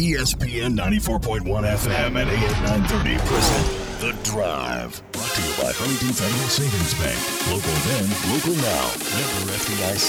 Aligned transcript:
ESPN 0.00 0.72
94.1 0.78 1.44
FM 1.44 2.16
at 2.16 2.26
AM 2.26 2.62
930 2.88 3.18
present 3.28 3.66
The 4.00 4.16
Drive. 4.24 4.96
Brought 5.12 5.28
to 5.28 5.42
you 5.42 5.52
by 5.60 5.72
Huntington 5.76 6.14
Federal 6.14 6.48
Savings 6.48 6.94
Bank. 6.96 7.20
Local 7.52 7.76
then, 7.84 8.08
local 8.32 8.56
now. 8.64 8.88
Member 9.12 9.60
FDIC. 9.60 10.08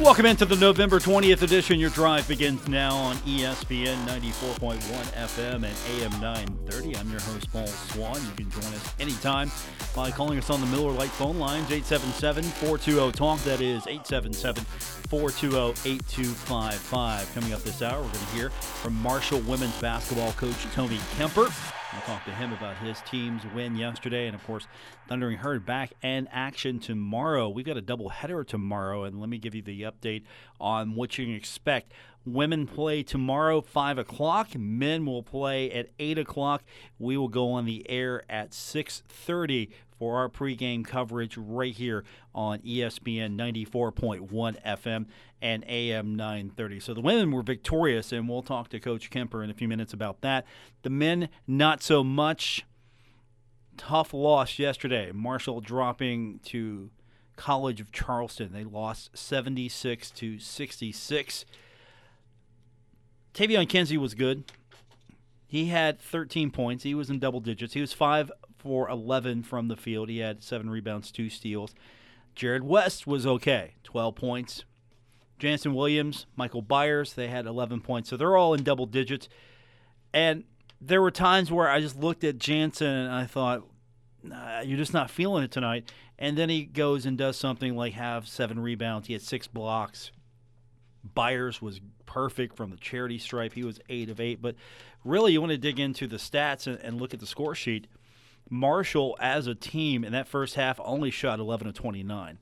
Welcome 0.00 0.24
into 0.24 0.46
the 0.46 0.56
November 0.56 0.98
20th 0.98 1.42
edition. 1.42 1.78
Your 1.78 1.90
drive 1.90 2.26
begins 2.26 2.66
now 2.66 2.96
on 2.96 3.16
ESPN 3.16 3.96
94.1 4.06 4.78
FM 4.80 5.56
and 5.56 5.64
AM 5.66 6.20
930. 6.22 6.96
I'm 6.96 7.10
your 7.10 7.20
host, 7.20 7.52
Paul 7.52 7.66
Swann. 7.66 8.14
You 8.14 8.30
can 8.34 8.50
join 8.50 8.72
us 8.72 8.94
anytime 8.98 9.52
by 9.94 10.10
calling 10.10 10.38
us 10.38 10.48
on 10.48 10.62
the 10.62 10.66
Miller 10.68 10.90
Lite 10.90 11.10
phone 11.10 11.38
lines, 11.38 11.70
877 11.70 12.44
420 12.44 13.12
TALK. 13.12 13.40
That 13.40 13.60
is 13.60 13.86
877 13.86 14.64
420 14.64 15.90
8255. 15.90 17.34
Coming 17.34 17.52
up 17.52 17.62
this 17.62 17.82
hour, 17.82 18.00
we're 18.00 18.08
going 18.08 18.24
to 18.24 18.32
hear 18.32 18.50
from 18.50 18.94
Marshall 19.02 19.40
women's 19.40 19.78
basketball 19.82 20.32
coach 20.32 20.64
Tony 20.72 20.98
Kemper. 21.18 21.48
We'll 21.92 22.02
talk 22.02 22.24
to 22.26 22.30
him 22.30 22.52
about 22.52 22.76
his 22.76 23.00
team's 23.00 23.42
win 23.52 23.74
yesterday, 23.74 24.26
and 24.26 24.34
of 24.36 24.44
course, 24.44 24.68
Thundering 25.08 25.38
Herd 25.38 25.66
back 25.66 25.92
in 26.02 26.28
action 26.30 26.78
tomorrow. 26.78 27.48
We've 27.48 27.66
got 27.66 27.76
a 27.76 27.82
doubleheader 27.82 28.46
tomorrow, 28.46 29.02
and 29.02 29.18
let 29.18 29.28
me 29.28 29.38
give 29.38 29.56
you 29.56 29.62
the 29.62 29.82
update 29.82 30.22
on 30.60 30.94
what 30.94 31.18
you 31.18 31.26
can 31.26 31.34
expect. 31.34 31.92
Women 32.24 32.68
play 32.68 33.02
tomorrow, 33.02 33.60
5 33.60 33.98
o'clock. 33.98 34.56
Men 34.56 35.04
will 35.04 35.24
play 35.24 35.68
at 35.72 35.88
8 35.98 36.18
o'clock. 36.18 36.62
We 37.00 37.16
will 37.16 37.28
go 37.28 37.50
on 37.50 37.64
the 37.64 37.88
air 37.90 38.22
at 38.30 38.50
6.30 38.50 39.70
for 40.00 40.16
our 40.16 40.30
pregame 40.30 40.82
coverage 40.82 41.36
right 41.36 41.74
here 41.74 42.04
on 42.34 42.58
ESPN 42.60 43.36
94.1 43.36 44.62
FM 44.64 45.04
and 45.42 45.62
AM 45.68 46.16
930. 46.16 46.80
So 46.80 46.94
the 46.94 47.02
women 47.02 47.30
were 47.30 47.42
victorious, 47.42 48.10
and 48.10 48.26
we'll 48.26 48.40
talk 48.42 48.70
to 48.70 48.80
Coach 48.80 49.10
Kemper 49.10 49.44
in 49.44 49.50
a 49.50 49.54
few 49.54 49.68
minutes 49.68 49.92
about 49.92 50.22
that. 50.22 50.46
The 50.82 50.90
men, 50.90 51.28
not 51.46 51.82
so 51.82 52.02
much. 52.02 52.64
Tough 53.76 54.14
loss 54.14 54.58
yesterday. 54.58 55.12
Marshall 55.12 55.60
dropping 55.60 56.40
to 56.46 56.88
College 57.36 57.82
of 57.82 57.92
Charleston. 57.92 58.52
They 58.54 58.64
lost 58.64 59.10
76 59.16 60.10
to 60.12 60.38
66. 60.38 61.44
Taevion 63.34 63.68
Kinsey 63.68 63.98
was 63.98 64.14
good. 64.14 64.50
He 65.46 65.66
had 65.66 66.00
13 66.00 66.50
points. 66.50 66.84
He 66.84 66.94
was 66.94 67.10
in 67.10 67.18
double 67.18 67.40
digits. 67.40 67.74
He 67.74 67.82
was 67.82 67.92
5 67.92 68.32
for 68.60 68.88
11 68.88 69.42
from 69.42 69.68
the 69.68 69.76
field. 69.76 70.08
He 70.08 70.18
had 70.18 70.42
7 70.42 70.68
rebounds, 70.68 71.10
2 71.10 71.30
steals. 71.30 71.74
Jarrod 72.36 72.62
West 72.62 73.06
was 73.06 73.26
okay, 73.26 73.74
12 73.84 74.14
points. 74.14 74.64
Jannson 75.38 75.74
Williams, 75.74 76.26
Mikel 76.36 76.62
Beyers, 76.62 77.14
they 77.14 77.28
had 77.28 77.46
11 77.46 77.80
points. 77.80 78.10
So 78.10 78.16
they're 78.16 78.36
all 78.36 78.54
in 78.54 78.62
double 78.62 78.86
digits. 78.86 79.28
And 80.12 80.44
there 80.80 81.00
were 81.00 81.10
times 81.10 81.50
where 81.50 81.68
I 81.68 81.80
just 81.80 81.98
looked 81.98 82.24
at 82.24 82.38
Jannson 82.38 82.88
and 82.88 83.12
I 83.12 83.24
thought, 83.24 83.64
nah, 84.22 84.60
you're 84.60 84.78
just 84.78 84.92
not 84.92 85.10
feeling 85.10 85.42
it 85.42 85.50
tonight. 85.50 85.90
And 86.18 86.36
then 86.36 86.50
he 86.50 86.64
goes 86.64 87.06
and 87.06 87.16
does 87.16 87.36
something 87.36 87.74
like 87.74 87.94
have 87.94 88.28
seven 88.28 88.60
rebounds. 88.60 89.06
He 89.06 89.14
had 89.14 89.22
six 89.22 89.46
blocks. 89.46 90.12
Beyers 91.02 91.62
was 91.62 91.80
perfect 92.04 92.56
from 92.56 92.70
the 92.70 92.76
charity 92.76 93.18
stripe. 93.18 93.54
He 93.54 93.64
was 93.64 93.80
eight 93.88 94.10
of 94.10 94.20
eight. 94.20 94.42
But 94.42 94.56
really, 95.04 95.32
you 95.32 95.40
want 95.40 95.52
to 95.52 95.58
dig 95.58 95.80
into 95.80 96.06
the 96.06 96.18
stats 96.18 96.66
and, 96.66 96.78
and 96.80 97.00
look 97.00 97.14
at 97.14 97.20
the 97.20 97.26
score 97.26 97.54
sheet. 97.54 97.86
Marshall, 98.50 99.16
as 99.20 99.46
a 99.46 99.54
team, 99.54 100.04
in 100.04 100.12
that 100.12 100.28
first 100.28 100.56
half, 100.56 100.80
only 100.82 101.10
shot 101.10 101.38
11 101.38 101.68
of 101.68 101.74
29, 101.74 102.38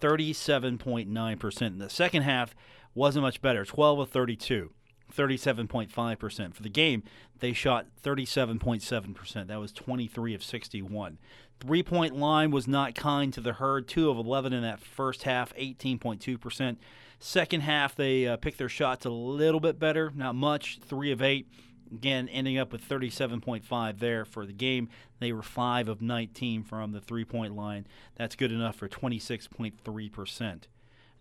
37.9%. 0.00 1.62
In 1.62 1.78
the 1.78 1.90
second 1.90 2.22
half, 2.22 2.56
wasn't 2.94 3.22
much 3.22 3.42
better, 3.42 3.64
12 3.64 3.98
of 4.00 4.08
32. 4.08 4.70
37.5%. 5.14 6.54
For 6.54 6.62
the 6.62 6.68
game, 6.68 7.02
they 7.40 7.52
shot 7.52 7.86
37.7%. 8.02 9.46
That 9.46 9.60
was 9.60 9.72
23 9.72 10.34
of 10.34 10.42
61. 10.42 11.18
Three 11.60 11.82
point 11.82 12.16
line 12.16 12.50
was 12.50 12.66
not 12.66 12.94
kind 12.94 13.32
to 13.32 13.40
the 13.40 13.54
herd. 13.54 13.86
2 13.86 14.10
of 14.10 14.16
11 14.16 14.52
in 14.52 14.62
that 14.62 14.80
first 14.80 15.22
half, 15.22 15.54
18.2%. 15.54 16.76
Second 17.20 17.60
half, 17.60 17.94
they 17.94 18.26
uh, 18.26 18.36
picked 18.36 18.58
their 18.58 18.68
shots 18.68 19.06
a 19.06 19.10
little 19.10 19.60
bit 19.60 19.78
better, 19.78 20.12
not 20.14 20.34
much, 20.34 20.80
3 20.84 21.12
of 21.12 21.22
8. 21.22 21.46
Again, 21.92 22.28
ending 22.28 22.58
up 22.58 22.72
with 22.72 22.86
37.5 22.88 23.98
there 23.98 24.24
for 24.24 24.46
the 24.46 24.52
game. 24.52 24.88
They 25.20 25.32
were 25.32 25.42
5 25.42 25.88
of 25.88 26.02
19 26.02 26.64
from 26.64 26.92
the 26.92 27.00
three 27.00 27.24
point 27.24 27.54
line. 27.54 27.86
That's 28.16 28.36
good 28.36 28.52
enough 28.52 28.76
for 28.76 28.88
26.3%. 28.88 30.62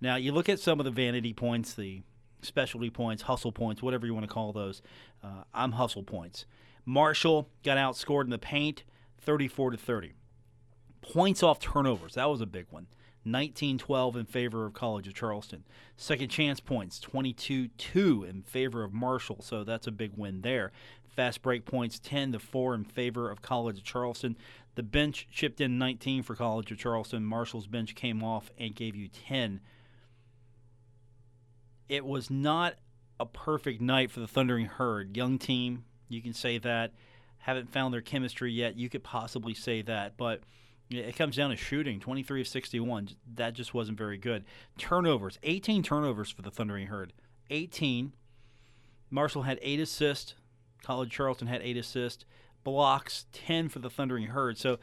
Now, 0.01 0.15
you 0.15 0.31
look 0.31 0.49
at 0.49 0.59
some 0.59 0.79
of 0.79 0.85
the 0.85 0.91
vanity 0.91 1.33
points, 1.33 1.73
the 1.73 2.01
specialty 2.41 2.89
points, 2.89 3.23
hustle 3.23 3.51
points, 3.51 3.81
whatever 3.81 4.05
you 4.05 4.13
want 4.13 4.27
to 4.27 4.33
call 4.33 4.51
those. 4.51 4.81
Uh, 5.23 5.43
I'm 5.53 5.73
hustle 5.73 6.03
points. 6.03 6.45
Marshall 6.85 7.47
got 7.63 7.77
outscored 7.77 8.25
in 8.25 8.29
the 8.29 8.37
paint, 8.37 8.83
34 9.21 9.71
to 9.71 9.77
30. 9.77 10.13
Points 11.01 11.43
off 11.43 11.59
turnovers, 11.59 12.15
that 12.15 12.29
was 12.29 12.41
a 12.41 12.45
big 12.45 12.65
one. 12.69 12.87
19-12 13.25 14.15
in 14.15 14.25
favor 14.25 14.65
of 14.65 14.73
College 14.73 15.07
of 15.07 15.13
Charleston. 15.13 15.63
Second 15.95 16.29
chance 16.29 16.59
points, 16.59 16.99
22-2 16.99 18.29
in 18.29 18.43
favor 18.43 18.83
of 18.83 18.93
Marshall, 18.93 19.41
so 19.41 19.63
that's 19.63 19.87
a 19.87 19.91
big 19.91 20.11
win 20.15 20.41
there. 20.41 20.71
Fast 21.07 21.41
break 21.41 21.65
points, 21.65 21.99
10 21.99 22.31
to 22.33 22.39
4 22.39 22.75
in 22.75 22.83
favor 22.83 23.29
of 23.29 23.41
College 23.41 23.77
of 23.77 23.83
Charleston. 23.83 24.35
The 24.75 24.83
bench 24.83 25.27
chipped 25.31 25.61
in 25.61 25.77
19 25.77 26.23
for 26.23 26.35
College 26.35 26.71
of 26.71 26.77
Charleston. 26.77 27.23
Marshall's 27.23 27.67
bench 27.67 27.93
came 27.95 28.23
off 28.23 28.49
and 28.57 28.75
gave 28.75 28.95
you 28.95 29.07
10 29.07 29.61
it 31.89 32.05
was 32.05 32.29
not 32.29 32.75
a 33.19 33.25
perfect 33.25 33.81
night 33.81 34.11
for 34.11 34.19
the 34.19 34.27
Thundering 34.27 34.65
Herd. 34.65 35.15
Young 35.15 35.37
team, 35.37 35.85
you 36.09 36.21
can 36.21 36.33
say 36.33 36.57
that. 36.59 36.91
Haven't 37.37 37.71
found 37.71 37.93
their 37.93 38.01
chemistry 38.01 38.51
yet. 38.51 38.77
You 38.77 38.89
could 38.89 39.03
possibly 39.03 39.53
say 39.53 39.81
that, 39.83 40.17
but 40.17 40.41
it 40.89 41.15
comes 41.15 41.35
down 41.35 41.49
to 41.49 41.55
shooting. 41.55 41.99
23 41.99 42.41
of 42.41 42.47
61. 42.47 43.09
That 43.35 43.53
just 43.53 43.73
wasn't 43.73 43.97
very 43.97 44.17
good. 44.17 44.43
Turnovers. 44.77 45.39
18 45.43 45.83
turnovers 45.83 46.29
for 46.29 46.41
the 46.41 46.51
Thundering 46.51 46.87
Herd. 46.87 47.13
18. 47.49 48.13
Marshall 49.09 49.43
had 49.43 49.59
eight 49.61 49.79
assists. 49.79 50.35
College 50.83 51.11
Charleston 51.11 51.47
had 51.47 51.61
eight 51.61 51.77
assists. 51.77 52.25
Blocks 52.63 53.25
10 53.33 53.69
for 53.69 53.79
the 53.79 53.89
Thundering 53.89 54.27
Herd. 54.27 54.57
So 54.57 54.79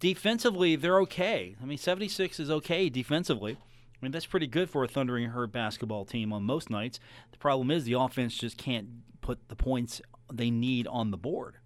defensively, 0.00 0.76
they're 0.76 1.00
okay. 1.00 1.56
I 1.60 1.64
mean, 1.64 1.78
76 1.78 2.40
is 2.40 2.50
okay 2.50 2.88
defensively. 2.88 3.52
I 3.52 3.98
mean, 4.04 4.12
that's 4.12 4.26
pretty 4.26 4.46
good 4.46 4.68
for 4.68 4.84
a 4.84 4.88
Thundering 4.88 5.30
Herd 5.30 5.52
basketball 5.52 6.04
team 6.04 6.32
on 6.32 6.42
most 6.42 6.68
nights. 6.68 7.00
The 7.32 7.38
problem 7.38 7.70
is 7.70 7.84
the 7.84 7.94
offense 7.94 8.36
just 8.36 8.58
can't 8.58 8.88
put 9.20 9.48
the 9.48 9.56
points 9.56 10.02
they 10.32 10.50
need 10.50 10.86
on 10.86 11.10
the 11.10 11.16
board. 11.16 11.56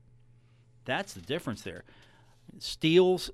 That's 0.85 1.13
the 1.13 1.21
difference 1.21 1.63
there. 1.63 1.85
Steals 2.59 3.31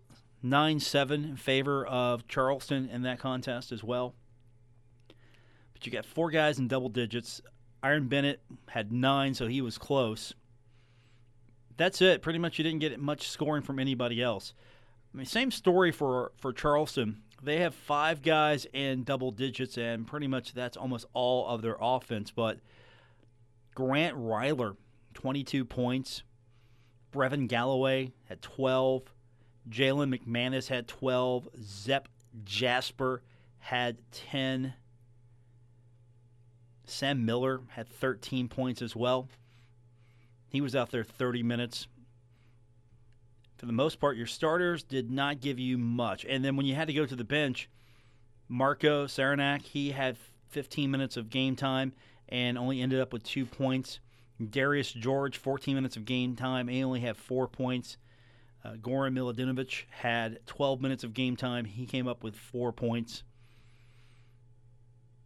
9 0.48 0.80
7 0.80 1.24
in 1.24 1.36
favor 1.36 1.86
of 1.86 2.26
Charleston 2.28 2.88
in 2.88 3.02
that 3.02 3.18
contest 3.18 3.72
as 3.72 3.82
well. 3.82 4.14
But 5.72 5.84
you 5.86 5.92
got 5.92 6.06
four 6.06 6.30
guys 6.30 6.58
in 6.58 6.68
double 6.68 6.88
digits. 6.88 7.40
Iran 7.84 8.08
Bennett 8.08 8.40
had 8.68 8.92
nine, 8.92 9.34
so 9.34 9.46
he 9.46 9.60
was 9.60 9.78
close. 9.78 10.34
That's 11.76 12.00
it. 12.00 12.22
Pretty 12.22 12.38
much 12.38 12.58
you 12.58 12.64
didn't 12.64 12.80
get 12.80 12.98
much 12.98 13.28
scoring 13.28 13.62
from 13.62 13.78
anybody 13.78 14.22
else. 14.22 14.54
I 15.12 15.18
mean, 15.18 15.26
same 15.26 15.50
story 15.50 15.92
for, 15.92 16.32
for 16.38 16.52
Charleston 16.52 17.22
they 17.42 17.58
have 17.58 17.74
five 17.74 18.22
guys 18.22 18.66
in 18.72 19.04
double 19.04 19.30
digits, 19.30 19.76
and 19.76 20.06
pretty 20.06 20.26
much 20.26 20.52
that's 20.52 20.76
almost 20.76 21.06
all 21.12 21.46
of 21.46 21.62
their 21.62 21.76
offense. 21.80 22.30
But 22.30 22.58
Grant 23.74 24.16
Riller, 24.16 24.76
22 25.14 25.64
points. 25.64 26.22
Brevin 27.12 27.48
Galloway 27.48 28.12
had 28.24 28.42
12. 28.42 29.02
Jaylen 29.68 30.16
McManus 30.16 30.68
had 30.68 30.88
12. 30.88 31.48
Zep 31.62 32.08
Jasper 32.44 33.22
had 33.58 33.98
10. 34.12 34.74
Sam 36.84 37.24
Miller 37.24 37.60
had 37.68 37.88
13 37.88 38.48
points 38.48 38.80
as 38.80 38.94
well. 38.94 39.28
He 40.48 40.60
was 40.60 40.76
out 40.76 40.90
there 40.90 41.04
30 41.04 41.42
minutes 41.42 41.88
for 43.56 43.66
the 43.66 43.72
most 43.72 44.00
part, 44.00 44.16
your 44.16 44.26
starters 44.26 44.82
did 44.82 45.10
not 45.10 45.40
give 45.40 45.58
you 45.58 45.78
much. 45.78 46.24
And 46.28 46.44
then 46.44 46.56
when 46.56 46.66
you 46.66 46.74
had 46.74 46.88
to 46.88 46.94
go 46.94 47.06
to 47.06 47.16
the 47.16 47.24
bench, 47.24 47.68
Marko 48.48 49.06
Sarenac, 49.06 49.62
he 49.62 49.90
had 49.90 50.16
15 50.50 50.90
minutes 50.90 51.16
of 51.16 51.30
game 51.30 51.56
time 51.56 51.92
and 52.28 52.58
only 52.58 52.80
ended 52.80 53.00
up 53.00 53.12
with 53.12 53.22
two 53.22 53.46
points. 53.46 54.00
Darius 54.50 54.92
George, 54.92 55.38
14 55.38 55.74
minutes 55.74 55.96
of 55.96 56.04
game 56.04 56.36
time, 56.36 56.68
he 56.68 56.84
only 56.84 57.00
had 57.00 57.16
four 57.16 57.48
points. 57.48 57.96
Uh, 58.66 58.74
Goran 58.74 59.16
Miladinovic 59.16 59.84
had 59.90 60.40
12 60.46 60.80
minutes 60.80 61.04
of 61.04 61.14
game 61.14 61.36
time. 61.36 61.66
He 61.66 61.86
came 61.86 62.08
up 62.08 62.24
with 62.24 62.34
four 62.34 62.72
points. 62.72 63.22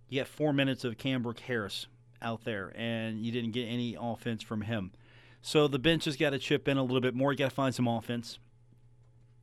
You 0.08 0.20
got 0.20 0.28
four 0.28 0.52
minutes 0.52 0.84
of 0.84 0.98
Cambrick 0.98 1.40
Harris 1.40 1.86
out 2.20 2.44
there, 2.44 2.72
and 2.76 3.24
you 3.24 3.32
didn't 3.32 3.52
get 3.52 3.64
any 3.64 3.96
offense 3.98 4.42
from 4.42 4.62
him. 4.62 4.92
So 5.40 5.68
the 5.68 5.78
bench 5.78 6.04
has 6.04 6.16
got 6.16 6.30
to 6.30 6.38
chip 6.38 6.68
in 6.68 6.76
a 6.76 6.82
little 6.82 7.00
bit 7.00 7.14
more. 7.14 7.32
You 7.32 7.38
got 7.38 7.48
to 7.48 7.54
find 7.54 7.74
some 7.74 7.88
offense. 7.88 8.38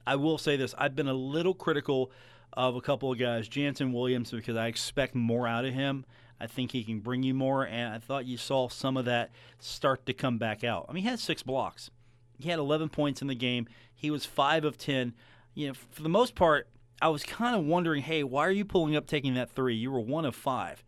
I 0.05 0.15
will 0.15 0.37
say 0.37 0.57
this: 0.57 0.75
I've 0.77 0.95
been 0.95 1.07
a 1.07 1.13
little 1.13 1.55
critical 1.55 2.11
of 2.53 2.75
a 2.75 2.81
couple 2.81 3.11
of 3.11 3.17
guys, 3.17 3.47
Jannson 3.47 3.93
Williams, 3.93 4.29
because 4.29 4.57
I 4.57 4.67
expect 4.67 5.15
more 5.15 5.47
out 5.47 5.65
of 5.65 5.73
him. 5.73 6.05
I 6.39 6.45
think 6.45 6.71
he 6.71 6.83
can 6.83 6.99
bring 6.99 7.23
you 7.23 7.33
more, 7.33 7.65
and 7.65 7.95
I 7.95 7.97
thought 7.97 8.25
you 8.25 8.37
saw 8.37 8.69
some 8.69 8.95
of 8.95 9.05
that 9.05 9.31
start 9.57 10.05
to 10.05 10.13
come 10.13 10.37
back 10.37 10.63
out. 10.63 10.85
I 10.87 10.93
mean, 10.93 11.01
he 11.01 11.09
had 11.09 11.19
six 11.19 11.41
blocks. 11.41 11.89
He 12.39 12.49
had 12.49 12.59
11 12.59 12.89
points 12.89 13.21
in 13.21 13.27
the 13.27 13.35
game. 13.35 13.67
He 13.93 14.11
was 14.11 14.25
5 14.25 14.63
of 14.63 14.77
10. 14.77 15.13
You 15.53 15.67
know, 15.67 15.73
for 15.91 16.03
the 16.03 16.09
most 16.09 16.35
part, 16.35 16.67
I 17.01 17.09
was 17.09 17.23
kind 17.23 17.55
of 17.55 17.65
wondering, 17.65 18.03
hey, 18.03 18.23
why 18.23 18.45
are 18.45 18.51
you 18.51 18.65
pulling 18.65 18.95
up 18.95 19.07
taking 19.07 19.33
that 19.35 19.51
three? 19.51 19.75
You 19.75 19.91
were 19.91 19.99
1 19.99 20.25
of 20.25 20.35
5. 20.35 20.83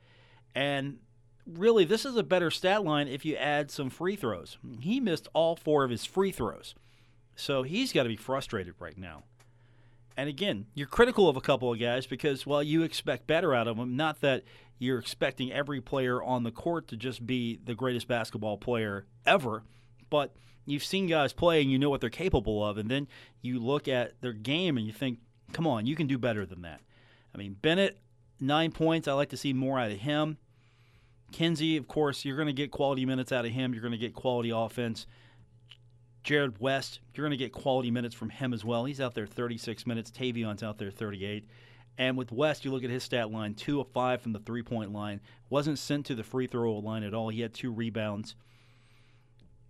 And 0.55 0.99
really, 1.45 1.85
this 1.85 2.05
is 2.05 2.15
a 2.15 2.23
better 2.23 2.51
stat 2.51 2.83
line 2.83 3.07
if 3.07 3.25
you 3.25 3.35
add 3.35 3.71
some 3.71 3.89
free 3.89 4.15
throws. 4.15 4.57
He 4.79 4.99
missed 4.99 5.27
all 5.33 5.55
four 5.55 5.83
of 5.83 5.91
his 5.91 6.05
free 6.05 6.31
throws. 6.31 6.75
So 7.35 7.63
he's 7.63 7.93
got 7.93 8.03
to 8.03 8.09
be 8.09 8.15
frustrated 8.15 8.75
right 8.79 8.97
now. 8.97 9.23
And 10.17 10.27
again, 10.27 10.65
you're 10.73 10.87
critical 10.87 11.29
of 11.29 11.37
a 11.37 11.41
couple 11.41 11.71
of 11.71 11.79
guys 11.79 12.05
because, 12.05 12.45
well, 12.45 12.61
you 12.61 12.83
expect 12.83 13.25
better 13.25 13.55
out 13.55 13.69
of 13.69 13.77
them. 13.77 13.95
Not 13.95 14.19
that 14.21 14.43
you're 14.77 14.99
expecting 14.99 15.51
every 15.51 15.79
player 15.79 16.21
on 16.21 16.43
the 16.43 16.51
court 16.51 16.89
to 16.89 16.97
just 16.97 17.25
be 17.25 17.57
the 17.63 17.75
greatest 17.75 18.07
basketball 18.07 18.57
player 18.57 19.05
ever, 19.25 19.63
but 20.09 20.35
you've 20.65 20.83
seen 20.83 21.07
guys 21.07 21.33
play 21.33 21.61
and 21.61 21.71
you 21.71 21.79
know 21.79 21.89
what 21.89 22.01
they're 22.01 22.09
capable 22.09 22.65
of. 22.65 22.77
And 22.77 22.89
then 22.89 23.07
you 23.41 23.59
look 23.59 23.87
at 23.87 24.21
their 24.21 24.33
game 24.33 24.77
and 24.77 24.85
you 24.85 24.93
think, 24.93 25.19
come 25.53 25.67
on, 25.67 25.85
you 25.85 25.95
can 25.95 26.07
do 26.07 26.17
better 26.17 26.45
than 26.45 26.61
that. 26.61 26.81
I 27.33 27.37
mean, 27.37 27.55
Bennett, 27.61 27.99
nine 28.39 28.71
points. 28.71 29.07
I 29.07 29.13
like 29.13 29.29
to 29.29 29.37
see 29.37 29.53
more 29.53 29.79
out 29.79 29.91
of 29.91 29.99
him. 29.99 30.37
Kinsey, 31.31 31.77
of 31.77 31.87
course, 31.87 32.25
you're 32.25 32.37
going 32.37 32.47
to 32.47 32.53
get 32.53 32.71
quality 32.71 33.05
minutes 33.05 33.31
out 33.31 33.45
of 33.45 33.51
him. 33.51 33.73
You're 33.73 33.83
going 33.83 33.91
to 33.91 33.97
get 33.97 34.13
quality 34.13 34.49
offense. 34.49 35.05
Jarrod 36.23 36.59
West, 36.59 36.99
you're 37.13 37.23
going 37.23 37.37
to 37.37 37.43
get 37.43 37.53
quality 37.53 37.91
minutes 37.91 38.15
from 38.15 38.29
him 38.29 38.53
as 38.53 38.65
well. 38.65 38.85
He's 38.85 38.99
out 38.99 39.13
there 39.13 39.27
36 39.27 39.85
minutes. 39.87 40.11
Taevion's 40.11 40.63
out 40.63 40.77
there 40.77 40.91
38. 40.91 41.47
And 41.97 42.17
with 42.17 42.31
West, 42.31 42.65
you 42.65 42.71
look 42.71 42.83
at 42.83 42.89
his 42.89 43.03
stat 43.03 43.31
line 43.31 43.53
two 43.53 43.79
of 43.81 43.87
five 43.89 44.21
from 44.21 44.33
the 44.33 44.39
three 44.39 44.63
point 44.63 44.93
line. 44.93 45.19
Wasn't 45.49 45.77
sent 45.77 46.05
to 46.07 46.15
the 46.15 46.23
free 46.23 46.47
throw 46.47 46.77
line 46.77 47.03
at 47.03 47.13
all. 47.13 47.29
He 47.29 47.41
had 47.41 47.53
two 47.53 47.71
rebounds. 47.71 48.35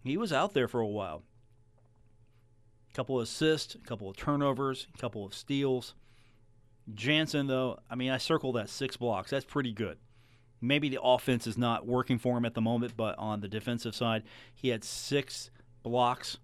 He 0.03 0.17
was 0.17 0.33
out 0.33 0.53
there 0.53 0.67
for 0.67 0.79
a 0.79 0.87
while. 0.87 1.23
A 2.91 2.95
couple 2.95 3.17
of 3.17 3.23
assists, 3.23 3.75
a 3.75 3.79
couple 3.79 4.09
of 4.09 4.17
turnovers, 4.17 4.87
a 4.93 4.97
couple 4.97 5.25
of 5.25 5.33
steals. 5.33 5.93
Jannson, 6.93 7.47
though, 7.47 7.79
I 7.89 7.95
mean, 7.95 8.11
I 8.11 8.17
circled 8.17 8.55
that 8.55 8.69
six 8.69 8.97
blocks. 8.97 9.29
That's 9.29 9.45
pretty 9.45 9.73
good. 9.73 9.97
Maybe 10.61 10.89
the 10.89 11.01
offense 11.01 11.47
is 11.47 11.57
not 11.57 11.85
working 11.85 12.17
for 12.17 12.37
him 12.37 12.45
at 12.45 12.53
the 12.53 12.61
moment, 12.61 12.97
but 12.97 13.17
on 13.17 13.41
the 13.41 13.47
defensive 13.47 13.95
side, 13.95 14.23
he 14.53 14.69
had 14.69 14.83
six 14.83 15.51
blocks. 15.83 16.37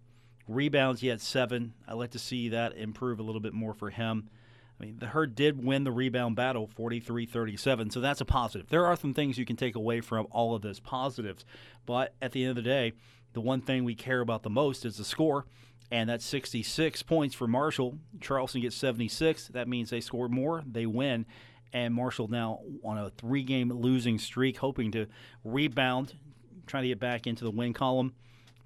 Rebounds, 0.48 1.02
he 1.02 1.08
had 1.08 1.22
seven. 1.22 1.74
I'd 1.88 1.94
like 1.94 2.12
to 2.12 2.20
see 2.20 2.50
that 2.50 2.78
improve 2.78 3.20
a 3.20 3.24
little 3.24 3.42
bit 3.42 3.54
more 3.54 3.74
for 3.74 3.90
him. 3.90 4.30
I 4.80 4.86
mean, 4.86 5.00
the 5.00 5.08
Herd 5.08 5.36
did 5.36 5.64
win 5.64 5.86
the 5.86 5.92
rebound 5.92 6.36
battle 6.36 6.68
43 6.68 7.26
37, 7.26 7.90
so 7.90 8.02
that's 8.02 8.22
a 8.22 8.26
positive. 8.26 8.68
There 8.70 8.86
are 8.86 8.96
some 8.96 9.14
things 9.14 9.38
you 9.38 9.46
can 9.46 9.56
take 9.56 9.76
away 9.76 10.02
from 10.02 10.28
all 10.32 10.54
of 10.54 10.62
those 10.62 10.80
positives, 10.80 11.46
but 11.86 12.14
at 12.22 12.34
the 12.34 12.44
end 12.44 12.52
of 12.52 12.56
the 12.58 12.62
day, 12.62 12.94
the 13.36 13.42
one 13.42 13.62
thing 13.62 13.84
we 13.84 13.94
care 13.94 14.22
about 14.22 14.42
the 14.42 14.50
most 14.50 14.86
is 14.86 14.98
the 14.98 15.04
score, 15.04 15.46
and 15.92 16.10
that's 16.10 16.26
66 16.26 17.04
points 17.04 17.36
for 17.36 17.48
Marshall. 17.48 18.00
Charleston 18.20 18.62
gets 18.62 18.76
76. 18.78 19.50
That 19.50 19.68
means 19.68 19.92
they 19.92 20.02
score 20.02 20.28
more, 20.28 20.64
they 20.66 20.88
win. 20.88 21.28
And 21.74 21.94
Marshall 21.94 22.30
now 22.30 22.62
on 22.84 22.98
a 22.98 23.10
three 23.10 23.44
game 23.44 23.70
losing 23.70 24.18
streak, 24.18 24.58
hoping 24.58 24.92
to 24.94 25.08
rebound, 25.44 26.16
trying 26.66 26.84
to 26.84 26.88
get 26.88 27.00
back 27.00 27.28
into 27.28 27.44
the 27.44 27.52
win 27.52 27.74
column. 27.74 28.16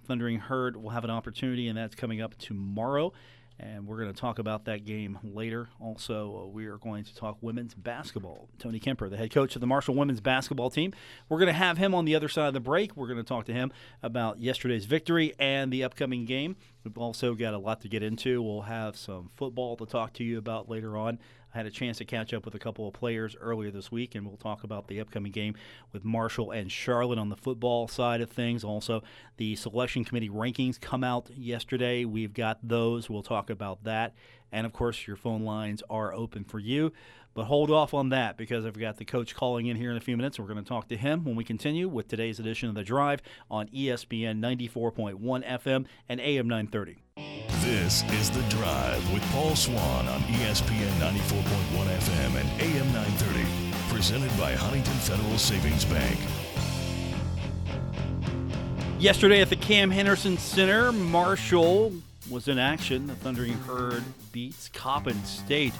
Thundering 0.05 0.39
Herd 0.39 0.77
will 0.77 0.91
have 0.91 1.03
an 1.03 1.09
opportunity, 1.09 1.67
and 1.67 1.77
that's 1.77 1.95
coming 1.95 2.21
up 2.21 2.37
tomorrow. 2.37 3.11
And 3.59 3.85
we're 3.85 3.97
going 3.97 4.13
to 4.13 4.19
talk 4.19 4.39
about 4.39 4.65
that 4.65 4.85
game 4.85 5.19
later. 5.21 5.67
Also, 5.81 6.43
uh, 6.43 6.47
we 6.47 6.67
are 6.67 6.77
going 6.77 7.03
to 7.03 7.13
talk 7.15 7.37
women's 7.41 7.73
basketball. 7.73 8.47
Tony 8.57 8.79
Kemper, 8.79 9.09
the 9.09 9.17
head 9.17 9.31
coach 9.31 9.55
of 9.55 9.61
the 9.61 9.67
Marshall 9.67 9.95
women's 9.95 10.21
basketball 10.21 10.69
team. 10.69 10.93
We're 11.27 11.39
going 11.39 11.47
to 11.47 11.53
have 11.53 11.77
him 11.77 11.93
on 11.93 12.05
the 12.05 12.15
other 12.15 12.29
side 12.29 12.47
of 12.47 12.53
the 12.53 12.61
break. 12.61 12.95
We're 12.95 13.07
going 13.07 13.17
to 13.17 13.23
talk 13.23 13.45
to 13.45 13.53
him 13.53 13.73
about 14.01 14.39
yesterday's 14.39 14.85
victory 14.85 15.33
and 15.37 15.73
the 15.73 15.83
upcoming 15.83 16.25
game. 16.25 16.55
We've 16.89 16.97
also 16.97 17.35
got 17.35 17.53
a 17.53 17.57
lot 17.59 17.81
to 17.81 17.87
get 17.87 18.01
into. 18.01 18.41
We'll 18.41 18.61
have 18.61 18.97
some 18.97 19.29
football 19.35 19.75
to 19.77 19.85
talk 19.85 20.13
to 20.13 20.23
you 20.23 20.39
about 20.39 20.69
later 20.69 20.97
on. 20.97 21.19
I 21.53 21.57
had 21.57 21.67
a 21.67 21.69
chance 21.69 21.99
to 21.99 22.05
catch 22.05 22.33
up 22.33 22.45
with 22.45 22.55
a 22.55 22.59
couple 22.59 22.87
of 22.87 22.95
players 22.95 23.35
earlier 23.39 23.69
this 23.69 23.91
week, 23.91 24.15
and 24.15 24.25
we'll 24.25 24.37
talk 24.37 24.63
about 24.63 24.87
the 24.87 24.99
upcoming 24.99 25.31
game 25.31 25.53
with 25.93 26.03
Marshall 26.03 26.49
and 26.49 26.71
Charlotte 26.71 27.19
on 27.19 27.29
the 27.29 27.35
football 27.35 27.87
side 27.87 28.21
of 28.21 28.31
things. 28.31 28.63
Also, 28.63 29.03
the 29.37 29.55
selection 29.55 30.03
committee 30.03 30.29
rankings 30.29 30.81
come 30.81 31.03
out 31.03 31.29
yesterday. 31.29 32.05
We've 32.05 32.33
got 32.33 32.57
those. 32.67 33.07
We'll 33.07 33.21
talk 33.21 33.51
about 33.51 33.83
that. 33.83 34.15
And 34.51 34.65
of 34.65 34.73
course, 34.73 35.05
your 35.05 35.15
phone 35.15 35.43
lines 35.43 35.83
are 35.91 36.11
open 36.11 36.43
for 36.43 36.57
you. 36.57 36.91
But 37.39 37.45
hold 37.45 37.71
off 37.71 37.93
on 37.93 38.09
that 38.09 38.35
because 38.35 38.65
I've 38.65 38.77
got 38.77 38.97
the 38.97 39.05
coach 39.05 39.33
calling 39.33 39.67
in 39.67 39.77
here 39.77 39.91
in 39.91 39.95
a 39.95 40.01
few 40.01 40.17
minutes. 40.17 40.37
We're 40.37 40.47
going 40.47 40.61
to 40.61 40.67
talk 40.67 40.89
to 40.89 40.97
him 40.97 41.23
when 41.23 41.37
we 41.37 41.45
continue 41.45 41.87
with 41.87 42.09
today's 42.09 42.37
edition 42.37 42.67
of 42.67 42.75
The 42.75 42.83
Drive 42.83 43.21
on 43.49 43.69
ESPN 43.69 44.41
94.1 44.41 45.47
FM 45.47 45.85
and 46.09 46.19
AM 46.19 46.49
930. 46.49 46.97
This 47.61 48.03
is 48.11 48.29
The 48.29 48.41
Drive 48.49 49.13
with 49.13 49.23
Paul 49.31 49.55
Swann 49.55 50.09
on 50.09 50.19
ESPN 50.23 50.89
94.1 50.99 51.13
FM 51.85 52.35
and 52.41 52.61
AM 52.61 52.91
930. 52.91 53.45
Presented 53.87 54.37
by 54.37 54.51
Huntington 54.51 54.93
Federal 54.95 55.37
Savings 55.37 55.85
Bank. 55.85 56.19
Yesterday 58.99 59.39
at 59.39 59.49
the 59.49 59.55
Cam 59.55 59.91
Henderson 59.91 60.37
Center, 60.37 60.91
Marshall 60.91 61.93
was 62.29 62.49
in 62.49 62.59
action. 62.59 63.07
The 63.07 63.15
Thundering 63.15 63.53
Herd 63.53 64.03
beats 64.33 64.69
Coppin 64.73 65.23
State 65.23 65.73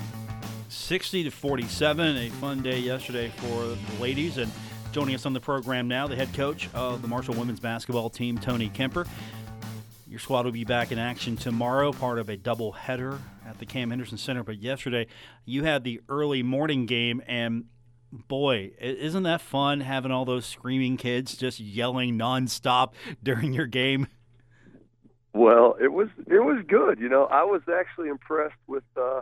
60 0.70 1.24
to 1.24 1.32
47. 1.32 2.18
A 2.18 2.30
fun 2.30 2.62
day 2.62 2.80
yesterday 2.80 3.32
for 3.38 3.64
the 3.64 4.02
ladies. 4.02 4.38
And 4.38 4.52
joining 4.92 5.16
us 5.16 5.26
on 5.26 5.34
the 5.34 5.40
program 5.40 5.88
now, 5.88 6.08
the 6.08 6.16
head 6.16 6.32
coach 6.34 6.70
of 6.74 7.02
the 7.02 7.08
Marshall 7.08 7.34
women's 7.34 7.60
basketball 7.60 8.10
team, 8.10 8.38
Tony 8.38 8.70
Kemper. 8.70 9.06
Your 10.08 10.20
squad 10.20 10.46
will 10.46 10.52
be 10.52 10.64
back 10.64 10.92
in 10.92 11.00
action 11.00 11.38
tomorrow, 11.38 11.92
part 11.92 12.20
of 12.20 12.30
a 12.30 12.38
double 12.38 12.72
header 12.72 13.20
at 13.48 13.58
the 13.60 13.66
Cam 13.66 13.90
Henderson 13.90 14.18
Center. 14.18 14.44
But 14.44 14.60
yesterday, 14.60 15.08
you 15.44 15.64
had 15.64 15.84
the 15.84 16.02
early 16.08 16.44
morning 16.44 16.86
game, 16.86 17.22
and 17.28 17.66
boy, 18.12 18.72
isn't 18.80 19.24
that 19.24 19.42
fun 19.42 19.82
having 19.82 20.12
all 20.12 20.26
those 20.26 20.46
screaming 20.46 20.98
kids 20.98 21.36
just 21.36 21.60
yelling 21.60 22.18
nonstop 22.18 22.94
during 23.24 23.54
your 23.54 23.68
game? 23.68 24.08
Well, 25.34 25.76
it 25.80 25.92
was 25.92 26.10
it 26.28 26.44
was 26.44 26.64
good. 26.68 27.00
You 27.00 27.10
know, 27.10 27.26
I 27.26 27.44
was 27.44 27.62
actually 27.72 28.10
impressed 28.10 28.58
with. 28.68 28.84
Uh, 28.96 29.22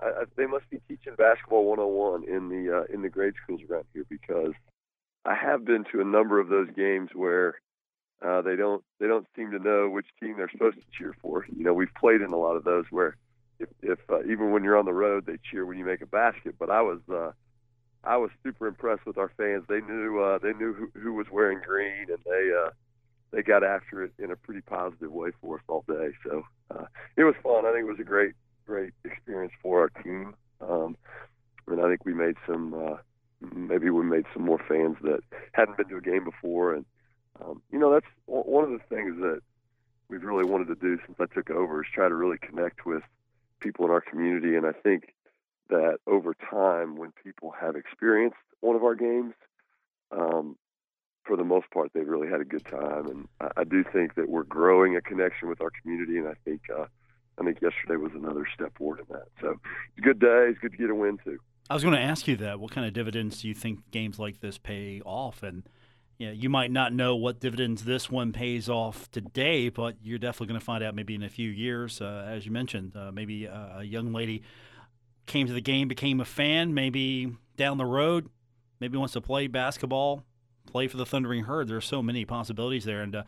I, 0.00 0.24
they 0.36 0.46
must 0.46 0.68
be 0.70 0.80
teaching 0.88 1.14
basketball 1.16 1.64
101 1.66 2.24
in 2.24 2.48
the 2.48 2.78
uh, 2.78 2.94
in 2.94 3.02
the 3.02 3.08
grade 3.08 3.34
schools 3.42 3.60
around 3.68 3.84
here 3.92 4.06
because 4.08 4.52
I 5.24 5.34
have 5.34 5.64
been 5.64 5.84
to 5.92 6.00
a 6.00 6.04
number 6.04 6.40
of 6.40 6.48
those 6.48 6.68
games 6.74 7.10
where 7.14 7.60
uh, 8.26 8.42
they 8.42 8.56
don't 8.56 8.82
they 8.98 9.06
don't 9.06 9.26
seem 9.36 9.50
to 9.52 9.58
know 9.58 9.88
which 9.88 10.06
team 10.20 10.36
they're 10.36 10.50
supposed 10.50 10.76
to 10.76 10.84
cheer 10.96 11.14
for. 11.20 11.46
You 11.54 11.64
know, 11.64 11.74
we've 11.74 11.94
played 11.98 12.20
in 12.20 12.32
a 12.32 12.38
lot 12.38 12.56
of 12.56 12.64
those 12.64 12.84
where 12.90 13.16
if, 13.58 13.68
if 13.82 13.98
uh, 14.10 14.22
even 14.22 14.50
when 14.50 14.64
you're 14.64 14.78
on 14.78 14.86
the 14.86 14.92
road, 14.92 15.26
they 15.26 15.36
cheer 15.50 15.66
when 15.66 15.78
you 15.78 15.84
make 15.84 16.00
a 16.00 16.06
basket. 16.06 16.54
But 16.58 16.70
I 16.70 16.82
was 16.82 17.00
uh, 17.12 17.32
I 18.02 18.16
was 18.16 18.30
super 18.42 18.66
impressed 18.66 19.06
with 19.06 19.18
our 19.18 19.30
fans. 19.36 19.64
They 19.68 19.80
knew 19.80 20.20
uh, 20.20 20.38
they 20.38 20.52
knew 20.52 20.72
who, 20.72 20.90
who 20.98 21.12
was 21.14 21.26
wearing 21.30 21.60
green, 21.66 22.06
and 22.08 22.18
they 22.24 22.50
uh, 22.52 22.70
they 23.30 23.42
got 23.42 23.62
after 23.62 24.02
it 24.04 24.12
in 24.18 24.30
a 24.30 24.36
pretty 24.36 24.62
positive 24.62 25.12
way 25.12 25.30
for 25.40 25.56
us 25.56 25.62
all 25.68 25.84
day. 25.86 26.10
So 26.24 26.42
uh, 26.70 26.84
it 27.16 27.24
was 27.24 27.34
fun. 27.42 27.66
I 27.66 27.72
think 27.72 27.86
it 27.86 27.90
was 27.90 28.00
a 28.00 28.04
great 28.04 28.32
great 28.70 28.92
experience 29.04 29.52
for 29.62 29.80
our 29.80 30.02
team. 30.02 30.34
Um, 30.60 30.96
and 31.66 31.80
I 31.80 31.88
think 31.88 32.04
we 32.04 32.14
made 32.14 32.36
some 32.46 32.74
uh, 32.74 32.96
maybe 33.54 33.90
we 33.90 34.04
made 34.04 34.26
some 34.32 34.44
more 34.44 34.60
fans 34.68 34.96
that 35.02 35.20
hadn't 35.52 35.76
been 35.76 35.88
to 35.88 35.96
a 35.96 36.00
game 36.00 36.24
before 36.24 36.74
and 36.74 36.84
um, 37.40 37.62
you 37.70 37.78
know, 37.78 37.92
that's 37.92 38.06
one 38.26 38.64
of 38.64 38.70
the 38.70 38.94
things 38.94 39.16
that 39.20 39.40
we've 40.08 40.22
really 40.22 40.44
wanted 40.44 40.68
to 40.68 40.74
do 40.74 40.98
since 41.06 41.18
I 41.20 41.32
took 41.32 41.50
over 41.50 41.82
is 41.82 41.88
try 41.92 42.08
to 42.08 42.14
really 42.14 42.38
connect 42.38 42.84
with 42.84 43.02
people 43.60 43.84
in 43.86 43.90
our 43.90 44.00
community. 44.00 44.56
And 44.56 44.66
I 44.66 44.72
think 44.72 45.14
that 45.68 45.98
over 46.06 46.34
time, 46.34 46.96
when 46.96 47.12
people 47.22 47.54
have 47.58 47.76
experienced 47.76 48.36
one 48.60 48.76
of 48.76 48.82
our 48.82 48.94
games, 48.94 49.34
um, 50.10 50.56
for 51.24 51.36
the 51.36 51.44
most 51.44 51.70
part, 51.70 51.92
they've 51.94 52.08
really 52.08 52.28
had 52.28 52.40
a 52.40 52.44
good 52.44 52.64
time. 52.66 53.06
And 53.06 53.28
I, 53.40 53.60
I 53.60 53.64
do 53.64 53.84
think 53.84 54.16
that 54.16 54.28
we're 54.28 54.42
growing 54.42 54.96
a 54.96 55.00
connection 55.00 55.48
with 55.48 55.60
our 55.60 55.70
community. 55.82 56.18
And 56.18 56.28
I 56.28 56.34
think, 56.44 56.62
uh, 56.76 56.86
I 57.40 57.44
think 57.44 57.60
yesterday 57.62 57.96
was 57.96 58.12
another 58.14 58.46
step 58.54 58.76
forward 58.76 59.00
in 59.00 59.06
that. 59.10 59.28
So 59.40 59.50
it's 59.50 59.98
a 59.98 60.00
good 60.02 60.18
day. 60.18 60.48
It's 60.50 60.58
good 60.58 60.72
to 60.72 60.78
get 60.78 60.90
a 60.90 60.94
win 60.94 61.18
too. 61.24 61.38
I 61.70 61.74
was 61.74 61.82
going 61.82 61.94
to 61.94 62.02
ask 62.02 62.28
you 62.28 62.36
that. 62.36 62.60
What 62.60 62.72
kind 62.72 62.86
of 62.86 62.92
dividends 62.92 63.42
do 63.42 63.48
you 63.48 63.54
think 63.54 63.90
games 63.90 64.18
like 64.18 64.40
this 64.40 64.58
pay 64.58 65.00
off? 65.04 65.42
And 65.42 65.62
you, 66.18 66.26
know, 66.26 66.32
you 66.32 66.50
might 66.50 66.70
not 66.70 66.92
know 66.92 67.16
what 67.16 67.40
dividends 67.40 67.84
this 67.84 68.10
one 68.10 68.32
pays 68.32 68.68
off 68.68 69.10
today, 69.10 69.68
but 69.70 69.94
you're 70.02 70.18
definitely 70.18 70.48
going 70.48 70.60
to 70.60 70.66
find 70.66 70.84
out 70.84 70.94
maybe 70.94 71.14
in 71.14 71.22
a 71.22 71.28
few 71.30 71.48
years. 71.48 72.00
Uh, 72.00 72.26
as 72.28 72.44
you 72.44 72.52
mentioned, 72.52 72.94
uh, 72.94 73.10
maybe 73.12 73.46
a 73.46 73.82
young 73.82 74.12
lady 74.12 74.42
came 75.26 75.46
to 75.46 75.52
the 75.52 75.60
game, 75.60 75.88
became 75.88 76.20
a 76.20 76.24
fan. 76.24 76.74
Maybe 76.74 77.36
down 77.56 77.78
the 77.78 77.86
road, 77.86 78.28
maybe 78.80 78.98
wants 78.98 79.14
to 79.14 79.20
play 79.20 79.46
basketball, 79.46 80.24
play 80.66 80.88
for 80.88 80.96
the 80.96 81.06
Thundering 81.06 81.44
Herd. 81.44 81.68
There 81.68 81.76
are 81.76 81.80
so 81.80 82.02
many 82.02 82.24
possibilities 82.24 82.84
there, 82.84 83.00
and 83.00 83.14
uh, 83.14 83.22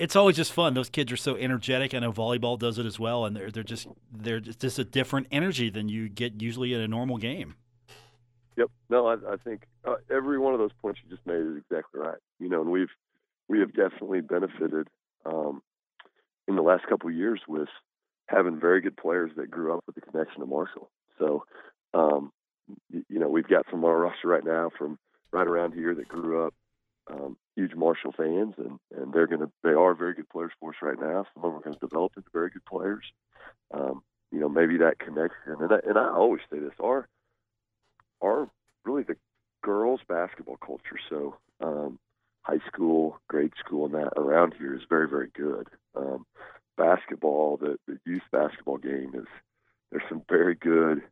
it's 0.00 0.16
always 0.16 0.34
just 0.34 0.54
fun. 0.54 0.72
Those 0.72 0.88
kids 0.88 1.12
are 1.12 1.16
so 1.16 1.36
energetic. 1.36 1.92
I 1.92 1.98
know 1.98 2.10
volleyball 2.10 2.58
does 2.58 2.78
it 2.78 2.86
as 2.86 2.98
well, 2.98 3.26
and 3.26 3.36
they're 3.36 3.50
they're 3.50 3.62
just 3.62 3.86
they're 4.10 4.40
just 4.40 4.78
a 4.78 4.84
different 4.84 5.26
energy 5.30 5.68
than 5.68 5.90
you 5.90 6.08
get 6.08 6.40
usually 6.40 6.72
in 6.72 6.80
a 6.80 6.88
normal 6.88 7.18
game. 7.18 7.54
Yep. 8.56 8.70
No, 8.88 9.06
I, 9.06 9.14
I 9.30 9.36
think 9.44 9.66
uh, 9.86 9.96
every 10.10 10.38
one 10.38 10.54
of 10.54 10.58
those 10.58 10.72
points 10.80 11.00
you 11.04 11.14
just 11.14 11.26
made 11.26 11.40
is 11.40 11.58
exactly 11.58 12.00
right. 12.00 12.16
You 12.38 12.48
know, 12.48 12.62
and 12.62 12.70
we've 12.70 12.88
we 13.48 13.60
have 13.60 13.74
definitely 13.74 14.22
benefited 14.22 14.88
um, 15.26 15.60
in 16.48 16.56
the 16.56 16.62
last 16.62 16.86
couple 16.88 17.10
of 17.10 17.14
years 17.14 17.42
with 17.46 17.68
having 18.26 18.58
very 18.58 18.80
good 18.80 18.96
players 18.96 19.32
that 19.36 19.50
grew 19.50 19.76
up 19.76 19.84
with 19.86 19.96
the 19.96 20.00
connection 20.00 20.40
to 20.40 20.46
Marshall. 20.46 20.88
So, 21.18 21.44
um, 21.92 22.32
you, 22.88 23.04
you 23.10 23.18
know, 23.18 23.28
we've 23.28 23.46
got 23.48 23.66
some 23.70 23.84
on 23.84 23.90
our 23.90 23.98
roster 23.98 24.28
right 24.28 24.44
now 24.44 24.70
from 24.78 24.98
right 25.30 25.46
around 25.46 25.74
here 25.74 25.94
that 25.94 26.08
grew 26.08 26.46
up 26.46 26.54
um, 27.10 27.36
huge 27.60 27.74
Marshall 27.74 28.12
fans, 28.16 28.54
and 28.56 28.78
and 28.96 29.12
they're 29.12 29.26
gonna 29.26 29.50
they 29.62 29.70
are 29.70 29.94
very 29.94 30.14
good 30.14 30.28
players 30.28 30.52
for 30.58 30.70
us 30.70 30.76
right 30.80 30.98
now. 30.98 31.26
Some 31.34 31.44
of 31.44 31.52
them 31.52 31.60
are 31.60 31.72
to 31.72 31.78
develop 31.78 32.12
into 32.16 32.28
very 32.32 32.50
good 32.50 32.64
players. 32.64 33.04
Um, 33.72 34.02
you 34.32 34.40
know, 34.40 34.48
maybe 34.48 34.78
that 34.78 34.98
connection, 34.98 35.56
and 35.60 35.72
I, 35.72 35.78
and 35.86 35.98
I 35.98 36.08
always 36.08 36.40
say 36.50 36.58
this: 36.58 36.72
our 36.82 37.06
our 38.22 38.48
really 38.84 39.02
the 39.02 39.16
girls 39.62 40.00
basketball 40.08 40.56
culture. 40.56 40.98
So 41.10 41.36
um, 41.60 41.98
high 42.42 42.60
school, 42.66 43.20
grade 43.28 43.52
school, 43.58 43.84
and 43.84 43.94
that 43.94 44.12
around 44.16 44.54
here 44.58 44.74
is 44.74 44.82
very 44.88 45.08
very 45.08 45.28
good. 45.34 45.68
Um, 45.94 46.24
basketball, 46.78 47.58
the, 47.58 47.78
the 47.86 47.98
youth 48.06 48.22
basketball 48.32 48.78
game 48.78 49.12
is 49.14 49.26
there's 49.90 50.04
some 50.08 50.22
very 50.30 50.54
good 50.54 51.02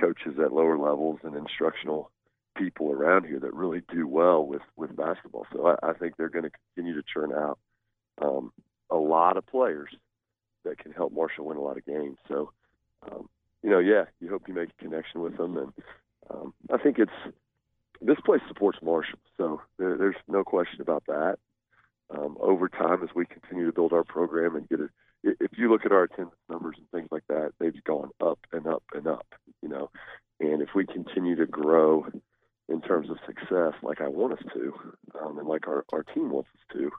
coaches 0.00 0.38
at 0.42 0.54
lower 0.54 0.78
levels 0.78 1.18
and 1.22 1.36
instructional 1.36 2.10
people 2.56 2.90
around 2.90 3.24
here 3.26 3.40
that 3.40 3.54
really 3.54 3.82
do 3.92 4.06
well 4.06 4.46
with 4.46 4.62
with 4.76 4.96
basketball. 4.96 5.46
So 5.52 5.66
I, 5.66 5.90
I 5.90 5.92
think 5.94 6.16
they're 6.16 6.28
going 6.28 6.44
to 6.44 6.50
continue 6.74 6.94
to 6.94 7.06
churn 7.12 7.32
out 7.32 7.58
um, 8.20 8.52
a 8.90 8.96
lot 8.96 9.36
of 9.36 9.46
players 9.46 9.90
that 10.64 10.78
can 10.78 10.92
help 10.92 11.12
Marshall 11.12 11.46
win 11.46 11.56
a 11.56 11.62
lot 11.62 11.76
of 11.76 11.86
games. 11.86 12.18
So 12.28 12.52
um, 13.10 13.28
you 13.62 13.70
know, 13.70 13.78
yeah, 13.78 14.04
you 14.20 14.28
hope 14.28 14.48
you 14.48 14.54
make 14.54 14.70
a 14.70 14.82
connection 14.82 15.20
with 15.20 15.36
them, 15.36 15.56
and 15.56 15.72
um, 16.30 16.54
I 16.72 16.78
think 16.78 16.98
it's 16.98 17.10
this 18.00 18.18
place 18.24 18.40
supports 18.48 18.78
Marshall, 18.82 19.18
so 19.36 19.60
there, 19.78 19.96
there's 19.96 20.16
no 20.28 20.42
question 20.42 20.80
about 20.80 21.04
that. 21.06 21.36
Um, 22.10 22.36
over 22.40 22.68
time, 22.68 23.02
as 23.02 23.10
we 23.14 23.24
continue 23.24 23.66
to 23.66 23.72
build 23.72 23.92
our 23.92 24.04
program 24.04 24.56
and 24.56 24.68
get 24.68 24.80
it, 24.80 24.90
if 25.22 25.52
you 25.56 25.70
look 25.70 25.86
at 25.86 25.92
our 25.92 26.02
attendance 26.02 26.36
numbers 26.48 26.76
and 26.76 26.90
things 26.90 27.08
like 27.10 27.22
that, 27.28 27.52
they've 27.58 27.82
gone 27.84 28.10
up 28.20 28.40
and 28.52 28.66
up 28.66 28.82
and 28.92 29.06
up. 29.06 29.26
You 29.62 29.68
know, 29.68 29.90
and 30.40 30.60
if 30.60 30.70
we 30.74 30.84
continue 30.84 31.36
to 31.36 31.46
grow 31.46 32.06
in 32.72 32.80
terms 32.80 33.08
of 33.10 33.18
success, 33.26 33.74
like 33.82 34.00
I 34.00 34.08
want 34.08 34.32
us 34.32 34.44
to, 34.54 34.64
um, 35.20 35.38
and 35.38 35.46
like 35.46 35.68
our, 35.68 35.84
our 35.92 36.02
team 36.02 36.30
wants 36.30 36.50
us 36.54 36.64
to, 36.76 36.90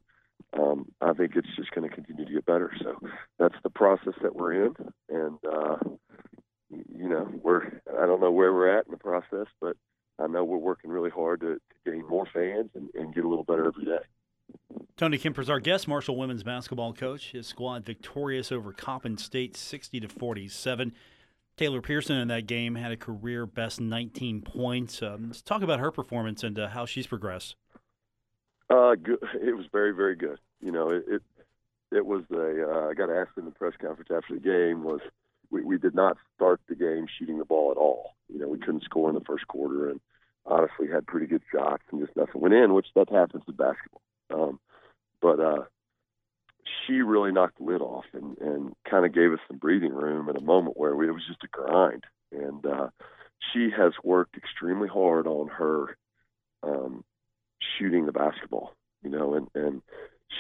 um, 0.62 0.86
I 1.02 1.14
think 1.14 1.36
it's 1.36 1.56
just 1.56 1.72
going 1.72 1.90
to 1.90 1.96
continue 1.96 2.26
to 2.26 2.34
get 2.34 2.46
better. 2.46 2.72
So 2.84 2.92
that's 3.40 3.60
the 3.64 3.70
process 3.70 4.14
that 4.22 4.36
we're 4.36 4.66
in, 4.66 4.74
and 5.10 5.38
uh, 5.58 5.78
you 6.70 7.10
know, 7.10 7.28
we're 7.44 7.64
I 8.02 8.06
don't 8.06 8.22
know 8.22 8.32
where 8.32 8.54
we're 8.54 8.78
at 8.78 8.86
in 8.86 8.92
the 8.92 8.98
process, 8.98 9.48
but 9.60 9.76
I 10.20 10.28
know 10.28 10.44
we're 10.44 10.58
working 10.58 10.92
really 10.92 11.10
hard 11.10 11.42
to, 11.42 11.56
to 11.56 11.92
gain 11.92 12.08
more 12.08 12.28
fans 12.32 12.70
and, 12.76 12.90
and 12.94 13.14
get 13.16 13.26
a 13.26 13.28
little 13.28 13.44
better 13.44 13.68
every 13.68 13.86
day. 13.86 14.04
Tony 14.96 15.18
Kemper's 15.18 15.50
our 15.50 15.60
guest, 15.60 15.88
Marshall 15.88 16.18
women's 16.18 16.44
basketball 16.44 16.94
coach. 16.94 17.32
His 17.32 17.48
squad 17.48 17.84
victorious 17.84 18.52
over 18.52 18.74
Coppin 18.74 19.18
State, 19.18 19.58
sixty 19.58 20.00
to 20.00 20.08
forty-seven. 20.08 20.94
Taylor 21.58 21.82
Pearson 21.82 22.18
in 22.18 22.28
that 22.30 22.48
game 22.48 22.76
had 22.76 22.92
a 22.92 22.98
career 22.98 23.46
best 23.46 23.80
19 23.80 24.42
points. 24.42 25.02
Um, 25.02 25.28
let's 25.28 25.42
talk 25.42 25.62
about 25.62 25.80
her 25.80 25.92
performance 25.92 26.44
and 26.44 26.58
uh, 26.58 26.70
how 26.70 26.86
she's 26.86 27.08
progressed. 27.08 27.56
Uh, 28.70 28.96
good. 28.96 29.20
It 29.42 29.56
was 29.56 29.66
very, 29.72 29.94
very 29.94 30.16
good. 30.16 30.40
You 30.62 30.72
know, 30.72 30.90
it 30.90 31.04
it, 31.08 31.22
it 31.92 32.06
was 32.06 32.24
a. 32.32 32.70
Uh, 32.70 32.90
I 32.90 32.94
got 32.94 33.10
asked 33.10 33.38
in 33.38 33.46
the 33.46 33.52
press 33.52 33.74
conference 33.80 34.10
after 34.12 34.34
the 34.34 34.40
game 34.40 34.84
was 34.84 35.02
we, 35.52 35.64
we 35.64 35.78
did 35.78 35.94
not 35.94 36.18
start 36.36 36.62
the 36.68 36.76
game 36.76 37.06
shooting 37.20 37.38
the 37.38 37.46
ball 37.46 37.72
at 37.72 37.78
all. 37.78 38.16
You 38.32 38.40
know, 38.40 38.48
we 38.48 38.58
couldn't 38.58 38.84
score 38.84 39.10
in 39.10 39.16
the 39.16 39.26
first 39.26 39.48
quarter 39.48 39.90
and 39.90 40.00
honestly 40.46 40.88
had 40.92 41.06
pretty 41.06 41.28
good 41.28 41.44
shots 41.52 41.84
and 41.92 42.02
just 42.02 42.16
nothing 42.18 42.42
went 42.42 42.54
in, 42.54 42.74
which 42.74 42.88
that 42.96 43.10
happens 43.10 43.44
in 43.48 43.56
basketball. 43.56 44.02
Um, 44.34 44.60
but 45.22 45.40
uh, 45.40 45.64
she 46.86 47.02
really 47.02 47.32
knocked 47.32 47.58
the 47.58 47.64
lid 47.64 47.82
off 47.82 48.06
and, 48.14 48.38
and 48.40 48.74
kind 48.90 49.06
of 49.06 49.14
gave 49.14 49.32
us 49.32 49.40
some 49.48 49.58
breathing 49.58 49.94
room 49.94 50.30
in 50.30 50.36
a 50.36 50.42
moment 50.42 50.78
where 50.78 50.96
we, 50.96 51.08
it 51.08 51.12
was 51.12 51.26
just 51.28 51.44
a 51.44 51.48
grind. 51.48 52.04
And 52.32 52.66
uh, 52.66 52.88
she 53.52 53.70
has 53.76 53.94
worked 54.04 54.38
extremely 54.38 54.88
hard 54.88 55.28
on 55.28 55.48
her 55.50 55.98
um, 56.64 57.04
shooting 57.78 58.06
the 58.06 58.12
basketball, 58.12 58.74
you 59.04 59.10
know, 59.10 59.36
and, 59.36 59.48
and 59.56 59.82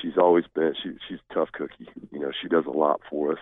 she's 0.01 0.17
always 0.17 0.45
been, 0.53 0.73
she, 0.81 0.91
she's 1.07 1.19
a 1.29 1.33
tough 1.33 1.51
cookie. 1.51 1.89
You 2.11 2.19
know, 2.19 2.31
she 2.41 2.47
does 2.47 2.65
a 2.65 2.71
lot 2.71 3.01
for 3.09 3.33
us 3.33 3.39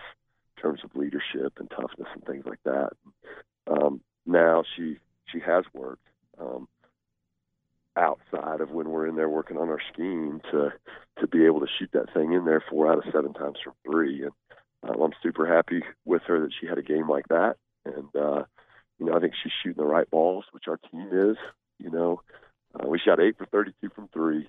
in 0.56 0.62
terms 0.62 0.80
of 0.84 0.94
leadership 0.94 1.54
and 1.58 1.70
toughness 1.70 2.08
and 2.14 2.24
things 2.24 2.44
like 2.46 2.62
that. 2.64 2.90
Um, 3.66 4.00
now 4.26 4.64
she, 4.76 4.98
she 5.26 5.40
has 5.40 5.64
worked. 5.72 6.06
Um, 6.40 6.68
outside 7.96 8.60
of 8.60 8.70
when 8.70 8.88
we're 8.88 9.06
in 9.06 9.16
there 9.16 9.28
working 9.28 9.58
on 9.58 9.68
our 9.68 9.80
scheme 9.92 10.40
to 10.50 10.72
to 11.20 11.26
be 11.26 11.44
able 11.44 11.60
to 11.60 11.66
shoot 11.78 11.90
that 11.92 12.12
thing 12.14 12.32
in 12.32 12.44
there 12.44 12.64
four 12.70 12.90
out 12.90 12.98
of 12.98 13.12
seven 13.12 13.32
times 13.34 13.58
from 13.62 13.74
three. 13.84 14.22
And 14.22 14.32
um, 14.88 15.00
I'm 15.00 15.12
super 15.22 15.46
happy 15.46 15.82
with 16.04 16.22
her 16.26 16.40
that 16.40 16.52
she 16.58 16.66
had 16.66 16.78
a 16.78 16.82
game 16.82 17.08
like 17.08 17.28
that. 17.28 17.56
And 17.84 18.14
uh, 18.16 18.44
you 18.98 19.06
know, 19.06 19.16
I 19.16 19.20
think 19.20 19.34
she's 19.42 19.52
shooting 19.62 19.82
the 19.82 19.88
right 19.88 20.10
balls, 20.10 20.44
which 20.52 20.68
our 20.68 20.78
team 20.90 21.08
is. 21.12 21.36
You 21.78 21.90
know, 21.90 22.22
uh, 22.74 22.86
we 22.86 22.98
shot 22.98 23.20
eight 23.20 23.36
for 23.36 23.46
32 23.46 23.90
from 23.94 24.08
three. 24.08 24.48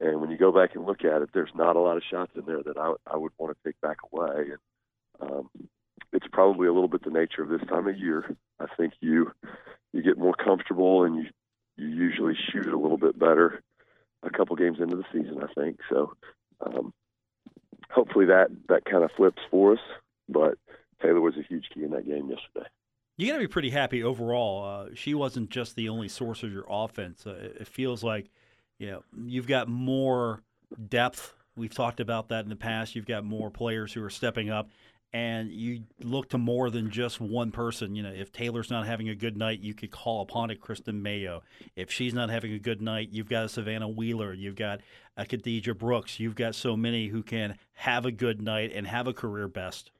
And 0.00 0.20
when 0.20 0.30
you 0.30 0.36
go 0.36 0.52
back 0.52 0.74
and 0.74 0.86
look 0.86 1.04
at 1.04 1.22
it, 1.22 1.30
there's 1.32 1.50
not 1.54 1.76
a 1.76 1.80
lot 1.80 1.96
of 1.96 2.02
shots 2.08 2.32
in 2.36 2.44
there 2.44 2.62
that 2.62 2.76
I, 2.76 2.92
I 3.06 3.16
would 3.16 3.32
want 3.38 3.56
to 3.56 3.68
take 3.68 3.80
back 3.80 3.98
away. 4.12 4.50
And 5.20 5.30
um, 5.30 5.50
it's 6.12 6.26
probably 6.30 6.68
a 6.68 6.72
little 6.72 6.88
bit 6.88 7.02
the 7.04 7.10
nature 7.10 7.42
of 7.42 7.48
this 7.48 7.66
time 7.68 7.88
of 7.88 7.98
year. 7.98 8.36
I 8.60 8.66
think 8.76 8.94
you 9.00 9.32
you 9.92 10.02
get 10.02 10.18
more 10.18 10.34
comfortable 10.34 11.04
and 11.04 11.16
you 11.16 11.24
you 11.78 11.86
usually 11.86 12.34
shoot 12.52 12.66
a 12.66 12.76
little 12.76 12.98
bit 12.98 13.18
better 13.18 13.62
a 14.22 14.30
couple 14.30 14.56
games 14.56 14.78
into 14.80 14.96
the 14.96 15.04
season, 15.12 15.40
I 15.42 15.52
think. 15.54 15.78
So 15.88 16.12
um, 16.60 16.92
hopefully 17.90 18.26
that 18.26 18.48
that 18.68 18.84
kind 18.84 19.04
of 19.04 19.10
flips 19.16 19.40
for 19.50 19.74
us. 19.74 19.78
But 20.28 20.58
Taylor 21.00 21.20
was 21.20 21.36
a 21.36 21.42
huge 21.42 21.66
key 21.72 21.84
in 21.84 21.92
that 21.92 22.06
game 22.06 22.28
yesterday. 22.28 22.68
You 23.16 23.26
got 23.26 23.34
to 23.34 23.40
be 23.40 23.48
pretty 23.48 23.70
happy 23.70 24.02
overall. 24.02 24.64
Uh, 24.64 24.94
she 24.94 25.14
wasn't 25.14 25.50
just 25.50 25.74
the 25.76 25.88
only 25.88 26.08
source 26.08 26.42
of 26.42 26.52
your 26.52 26.64
offense. 26.68 27.26
Uh, 27.26 27.52
it 27.60 27.66
feels 27.66 28.04
like 28.04 28.30
you 28.78 28.90
know 28.90 29.02
you've 29.24 29.48
got 29.48 29.68
more 29.68 30.42
depth. 30.88 31.34
We've 31.56 31.74
talked 31.74 32.00
about 32.00 32.28
that 32.28 32.44
in 32.44 32.50
the 32.50 32.56
past. 32.56 32.94
You've 32.94 33.06
got 33.06 33.24
more 33.24 33.50
players 33.50 33.92
who 33.92 34.04
are 34.04 34.10
stepping 34.10 34.50
up, 34.50 34.68
and 35.12 35.50
you 35.50 35.84
look 36.00 36.28
to 36.30 36.38
more 36.38 36.70
than 36.70 36.90
just 36.90 37.20
one 37.20 37.50
person. 37.50 37.94
You 37.94 38.02
know, 38.02 38.12
if 38.12 38.30
Taylor's 38.30 38.70
not 38.70 38.86
having 38.86 39.08
a 39.08 39.14
good 39.14 39.36
night, 39.36 39.60
you 39.60 39.74
could 39.74 39.90
call 39.90 40.22
upon 40.22 40.50
a 40.50 40.56
Kristen 40.56 41.02
Mayo. 41.02 41.42
If 41.76 41.90
she's 41.90 42.12
not 42.12 42.30
having 42.30 42.52
a 42.52 42.58
good 42.58 42.82
night, 42.82 43.08
you've 43.10 43.28
got 43.28 43.44
a 43.44 43.48
Savannah 43.48 43.88
Wheeler, 43.88 44.32
you've 44.32 44.56
got 44.56 44.80
a 45.16 45.24
Khadijah 45.24 45.74
Brooks. 45.74 46.20
You've 46.20 46.34
got 46.34 46.54
so 46.54 46.76
many 46.76 47.08
who 47.08 47.22
can 47.22 47.58
have 47.72 48.04
a 48.04 48.12
good 48.12 48.42
night 48.42 48.70
and 48.74 48.86
have 48.86 49.06
a 49.06 49.12
career 49.12 49.48
best. 49.48 49.90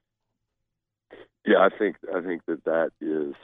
Yeah, 1.47 1.59
I 1.59 1.71
think 1.77 1.97
I 2.15 2.21
think 2.21 2.43
that 2.47 2.65
that 2.65 2.91
is 3.01 3.35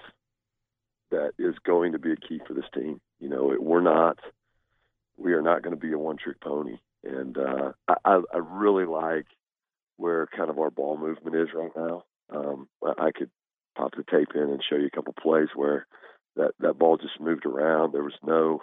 that 1.11 1.33
is 1.39 1.55
going 1.65 1.93
to 1.93 1.99
be 1.99 2.13
a 2.13 2.17
key 2.17 2.41
for 2.47 2.53
this 2.53 2.65
team. 2.75 3.01
You 3.19 3.31
know, 3.31 3.53
it, 3.53 3.63
we're 3.63 3.81
not 3.81 4.19
we 5.17 5.33
are 5.33 5.43
not 5.43 5.63
going 5.63 5.75
to 5.75 5.81
be 5.81 5.93
a 5.93 5.99
one 5.99 6.19
trick 6.19 6.41
pony, 6.41 6.79
and 7.03 7.39
uh, 7.39 7.73
I, 7.89 8.21
I 8.33 8.39
really 8.39 8.85
like 8.85 9.27
where 9.97 10.27
kind 10.37 10.51
of 10.51 10.59
our 10.59 10.71
ball 10.71 10.97
movement 10.97 11.37
is 11.37 11.49
right 11.55 11.71
now. 11.77 12.05
Um, 12.35 12.69
I 12.83 13.11
could 13.13 13.31
pop 13.77 13.93
the 13.97 14.05
tape 14.05 14.35
in 14.35 14.43
and 14.43 14.63
show 14.69 14.77
you 14.77 14.87
a 14.87 14.91
couple 14.91 15.15
plays 15.21 15.49
where 15.55 15.87
that 16.37 16.53
that 16.61 16.79
ball 16.79 16.97
just 16.97 17.21
moved 17.21 17.47
around. 17.47 17.93
There 17.93 18.03
was 18.03 18.19
no 18.23 18.63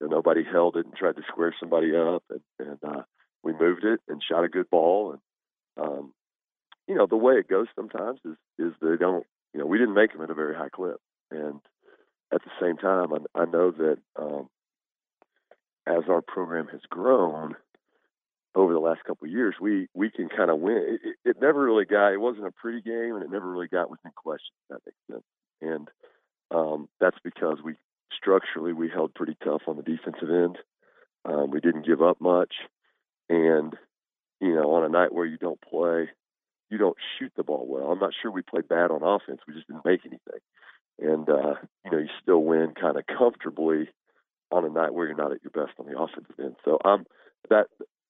you 0.00 0.08
know, 0.08 0.16
nobody 0.16 0.42
held 0.44 0.76
it 0.76 0.86
and 0.86 0.94
tried 0.94 1.16
to 1.16 1.22
square 1.28 1.54
somebody 1.58 1.94
up, 1.94 2.24
and, 2.30 2.40
and 2.58 2.78
uh, 2.86 3.02
we 3.42 3.52
moved 3.52 3.84
it 3.84 4.00
and 4.08 4.22
shot 4.22 4.44
a 4.44 4.48
good 4.48 4.68
ball. 4.70 5.12
And 5.12 5.86
um, 5.86 6.12
you 6.88 6.94
know, 6.94 7.06
the 7.06 7.16
way 7.16 7.34
it 7.34 7.48
goes 7.48 7.66
sometimes 7.74 8.20
is 8.24 8.36
is 8.58 8.72
they 8.80 8.96
don't. 8.98 9.26
You 9.52 9.60
know, 9.60 9.66
we 9.66 9.78
didn't 9.78 9.94
make 9.94 10.12
them 10.12 10.22
at 10.22 10.30
a 10.30 10.34
very 10.34 10.54
high 10.54 10.70
clip, 10.70 11.00
and 11.30 11.60
at 12.32 12.40
the 12.42 12.50
same 12.60 12.76
time, 12.76 13.12
I, 13.12 13.42
I 13.42 13.44
know 13.44 13.70
that 13.70 13.98
um, 14.18 14.48
as 15.86 16.04
our 16.08 16.22
program 16.22 16.68
has 16.72 16.80
grown, 16.90 17.54
over 18.54 18.72
the 18.72 18.78
last 18.78 19.04
couple 19.04 19.26
of 19.26 19.32
years, 19.32 19.56
we 19.60 19.88
we 19.94 20.10
can 20.10 20.28
kind 20.28 20.50
of 20.50 20.60
win. 20.60 20.98
It, 21.02 21.16
it, 21.24 21.36
never 21.40 21.62
really 21.62 21.84
got. 21.84 22.12
It 22.12 22.20
wasn't 22.20 22.46
a 22.46 22.52
pretty 22.52 22.80
game, 22.80 23.14
and 23.14 23.22
it 23.22 23.30
never 23.30 23.50
really 23.50 23.68
got 23.68 23.90
within 23.90 24.12
question. 24.14 24.54
That 24.70 24.80
makes 24.86 24.98
sense. 25.10 25.24
And 25.60 25.88
um, 26.50 26.88
that's 27.00 27.16
because 27.24 27.58
we 27.64 27.74
structurally 28.16 28.72
we 28.72 28.88
held 28.88 29.14
pretty 29.14 29.36
tough 29.42 29.62
on 29.66 29.76
the 29.76 29.82
defensive 29.82 30.30
end. 30.30 30.58
Um, 31.24 31.50
we 31.50 31.60
didn't 31.60 31.86
give 31.86 32.02
up 32.02 32.20
much, 32.20 32.54
and 33.28 33.74
you 34.40 34.54
know, 34.54 34.72
on 34.74 34.84
a 34.84 34.88
night 34.88 35.12
where 35.12 35.26
you 35.26 35.38
don't 35.38 35.60
play, 35.60 36.10
you 36.70 36.78
don't 36.78 36.96
shoot 37.18 37.32
the 37.36 37.42
ball 37.42 37.66
well. 37.68 37.90
I'm 37.90 37.98
not 37.98 38.12
sure 38.20 38.30
we 38.30 38.42
played 38.42 38.68
bad 38.68 38.90
on 38.90 39.02
offense. 39.02 39.40
We 39.48 39.54
just 39.54 39.66
didn't 39.66 39.84
make 39.84 40.00
anything, 40.04 40.40
and 41.00 41.28
uh, 41.28 41.54
you 41.84 41.90
know, 41.90 41.98
you 41.98 42.08
still 42.22 42.42
win 42.42 42.74
kind 42.80 42.96
of 42.96 43.04
comfortably 43.06 43.88
on 44.52 44.64
a 44.64 44.68
night 44.68 44.94
where 44.94 45.06
you're 45.06 45.16
not 45.16 45.32
at 45.32 45.42
your 45.42 45.50
best 45.50 45.78
on 45.80 45.86
the 45.86 45.98
offensive 45.98 46.38
end. 46.38 46.56
So 46.64 46.78
I'm 46.84 47.04
that 47.50 47.66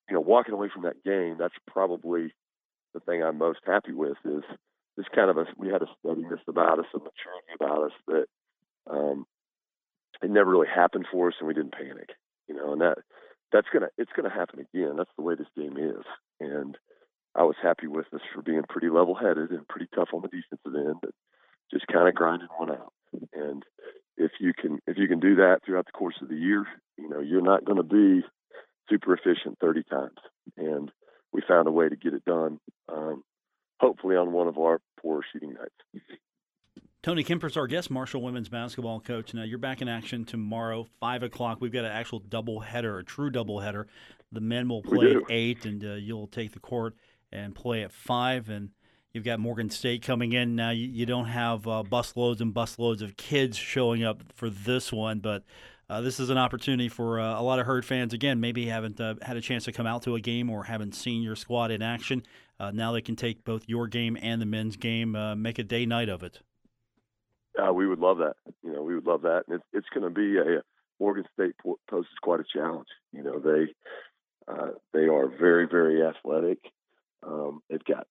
you 0.08 0.14
know, 0.14 0.20
walking 0.20 0.54
away 0.54 0.68
from 0.73 0.82
that 0.82 1.02
game, 1.04 1.37
that's 1.38 1.54
probably 1.66 2.32
the 2.92 3.00
thing 3.00 3.23
I'm 3.23 3.38
most 3.38 3.61
happy 3.66 3.92
with 3.92 4.16
is 4.25 4.42
this 4.96 5.06
kind 5.14 5.30
of 5.30 5.37
a 5.37 5.46
we 5.58 5.68
had 5.68 5.82
a 5.82 5.87
steadiness 5.99 6.40
about 6.49 6.78
us, 6.78 6.87
a 6.94 6.99
maturity 6.99 7.54
about 7.61 7.84
us 7.84 7.92
that 8.06 8.26
um, 8.90 9.26
it 10.23 10.30
never 10.30 10.50
really 10.50 10.68
happened 10.73 11.06
for 11.11 11.28
us, 11.28 11.34
and 11.38 11.49
we 11.49 11.54
didn't 11.54 11.73
panic. 11.73 12.11
You 12.49 12.54
know, 12.54 12.73
and 12.73 12.80
that 12.80 12.99
that's 13.52 13.66
gonna 13.73 13.88
it's 13.99 14.12
gonna 14.16 14.30
happen 14.30 14.61
again. 14.61 14.94
That's 14.96 15.11
the 15.16 15.25
way 15.25 15.34
this 15.34 15.49
game 15.56 15.76
is, 15.76 16.04
and 16.40 16.76
I 17.34 17.42
was 17.42 17.56
happy 17.62 17.87
with 17.88 18.06
us 18.14 18.20
for 18.34 18.42
being 18.42 18.62
pretty 18.68 18.88
level 18.88 19.14
headed 19.14 19.50
and 19.50 19.66
pretty 19.66 19.88
tough 19.94 20.08
on 20.12 20.23
the 20.23 20.28
defensive 20.28 20.75
end, 20.75 21.00
and 21.02 21.12
just 21.73 21.87
kind 21.88 22.08
of 22.08 22.14
grinding 22.14 22.49
one 22.56 22.70
out. 22.70 22.92
And 23.32 23.64
if 24.16 24.32
you 24.38 24.52
can 24.54 24.78
if 24.87 24.96
you 24.99 25.08
can 25.08 25.18
do 25.18 25.37
that 25.37 25.61
throughout 25.64 25.87
the 25.87 25.92
course 25.92 26.16
of 26.23 26.28
the 26.28 26.37
year, 26.37 26.64
you 26.96 27.08
know 27.08 27.20
you're 27.20 27.42
not 27.42 27.64
going 27.64 27.78
to 27.78 27.82
be 27.82 28.25
super 28.88 29.14
efficient 29.14 29.59
30 29.61 29.83
times. 29.85 30.19
And 30.57 30.91
we 31.33 31.43
found 31.47 31.69
a 31.69 31.73
way 31.73 31.88
to 31.88 31.97
get 31.97 32.14
it 32.14 32.25
done. 32.25 32.61
Um, 32.88 33.25
hopefully 33.81 34.17
on 34.17 34.33
one 34.33 34.49
of 34.49 34.59
our 34.59 34.81
poor 35.00 35.23
shooting 35.33 35.55
nights. 35.55 36.07
Tony 37.03 37.23
Kemper's 37.23 37.59
our 37.59 37.67
guest, 37.67 37.91
Marshall 37.91 38.23
women's 38.23 38.49
basketball 38.49 38.99
coach. 38.99 39.35
Now 39.35 39.43
you're 39.43 39.59
back 39.59 39.83
in 39.83 39.88
action 39.88 40.25
tomorrow, 40.25 40.87
five 41.00 41.23
o'clock. 41.23 41.59
We've 41.61 41.73
got 41.73 41.85
an 41.85 41.93
actual 41.93 42.21
double 42.21 42.61
header, 42.61 42.99
a 42.99 43.05
true 43.05 43.29
double 43.29 43.61
header. 43.61 43.87
The 44.33 44.41
men 44.41 44.69
will 44.69 44.83
play 44.83 45.11
at 45.11 45.23
eight, 45.29 45.67
and 45.67 45.85
uh, 45.85 45.93
you'll 45.95 46.26
take 46.26 46.53
the 46.53 46.61
court 46.61 46.95
and 47.31 47.55
play 47.55 47.83
at 47.83 47.93
five. 47.93 48.49
And 48.49 48.71
you've 49.12 49.25
got 49.25 49.38
Morgan 49.38 49.69
State 49.69 50.00
coming 50.00 50.33
in 50.33 50.57
now. 50.57 50.71
You, 50.71 50.88
you 50.88 51.05
don't 51.05 51.26
have 51.26 51.69
uh, 51.69 51.83
busloads 51.87 52.41
and 52.41 52.55
busloads 52.55 53.03
of 53.03 53.19
kids 53.19 53.59
showing 53.59 54.03
up 54.03 54.23
for 54.35 54.49
this 54.49 54.91
one, 54.91 55.19
but 55.19 55.45
uh, 55.88 56.00
this 56.00 56.19
is 56.19 56.31
an 56.31 56.38
opportunity 56.38 56.88
for 56.88 57.21
uh, 57.21 57.38
a 57.38 57.43
lot 57.43 57.59
of 57.59 57.67
herd 57.67 57.85
fans. 57.85 58.12
Again, 58.12 58.41
maybe 58.41 58.67
haven't 58.67 59.00
uh, 59.00 59.14
had 59.23 59.37
a 59.37 59.41
chance 59.41 59.64
to 59.64 59.73
come 59.73 59.87
out 59.87 60.03
to 60.03 60.14
a 60.14 60.21
game 60.21 60.50
or 60.50 60.64
haven't 60.64 60.95
seen 60.95 61.23
your 61.23 61.37
squad 61.37 61.71
in 61.71 61.83
action. 61.83 62.23
Uh, 62.59 62.71
now 62.71 62.93
they 62.93 63.03
can 63.03 63.17
take 63.17 63.45
both 63.45 63.64
your 63.67 63.87
game 63.87 64.17
and 64.21 64.41
the 64.41 64.47
men's 64.47 64.76
game, 64.76 65.14
uh, 65.14 65.35
make 65.35 65.59
a 65.59 65.64
day 65.64 65.85
night 65.85 66.09
of 66.09 66.23
it. 66.23 66.41
Uh, 67.59 67.73
we 67.73 67.87
would 67.87 67.99
love 67.99 68.19
that. 68.19 68.35
You 68.62 68.73
know, 68.73 68.83
we 68.83 68.95
would 68.95 69.07
love 69.07 69.23
that, 69.23 69.45
and 69.47 69.57
it's 69.57 69.64
it's 69.73 69.88
going 69.95 70.03
to 70.03 70.11
be 70.11 70.38
a 70.38 70.62
Morgan 70.99 71.25
State 71.35 71.55
poses 71.88 72.11
quite 72.23 72.41
a 72.41 72.45
challenge. 72.53 72.88
You 73.12 73.23
know, 73.23 73.38
they 73.38 73.73
they 74.93 75.07
are 75.07 75.29
very 75.29 75.67
very 75.67 76.03
athletic. 76.03 76.59
Um, 77.23 77.62
they've 77.71 77.85
got 77.85 78.07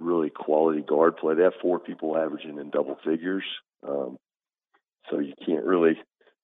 really 0.00 0.30
quality 0.30 0.82
guard 0.82 1.16
play. 1.16 1.34
They 1.34 1.44
have 1.44 1.52
four 1.62 1.78
people 1.78 2.16
averaging 2.16 2.58
in 2.58 2.70
double 2.70 2.98
figures. 3.04 3.44
Um, 3.86 4.18
so 5.10 5.18
you 5.18 5.34
can't 5.44 5.64
really 5.64 5.98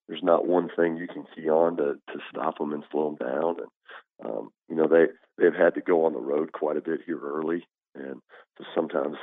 there's 0.09 0.23
not 0.23 0.47
one 0.47 0.71
thing 0.75 0.97
you 0.97 1.07
can 1.07 1.25
key 1.35 1.49
on 1.49 1.77
to 1.77 1.95
to 2.13 2.19
stop 2.31 2.59
them 2.59 2.73
and 2.73 2.85
slow 2.91 3.17
them 3.17 3.29
down. 3.29 3.57
And 3.61 4.31
um, 4.31 4.51
you 4.69 4.77
know 4.77 4.89
they 4.89 5.07
they've 5.37 5.55
had 5.55 5.75
to 5.75 5.81
go 5.81 6.05
on 6.07 6.13
the 6.13 6.21
road 6.21 6.53
quite 6.53 6.77
a 6.77 6.83
bit 6.83 7.01
here 7.07 7.21
early, 7.21 7.67
and 7.95 8.21
so 8.57 8.65
sometimes 8.75 9.17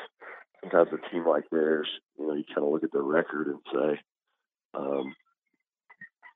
sometimes 0.61 0.89
a 0.93 1.11
team 1.11 1.27
like 1.27 1.43
theirs, 1.51 1.87
you 2.17 2.27
know, 2.27 2.33
you 2.33 2.43
kind 2.47 2.65
of 2.65 2.71
look 2.71 2.83
at 2.83 2.91
their 2.91 3.03
record 3.03 3.47
and 3.47 3.59
say, 3.73 3.99
um, 4.73 5.15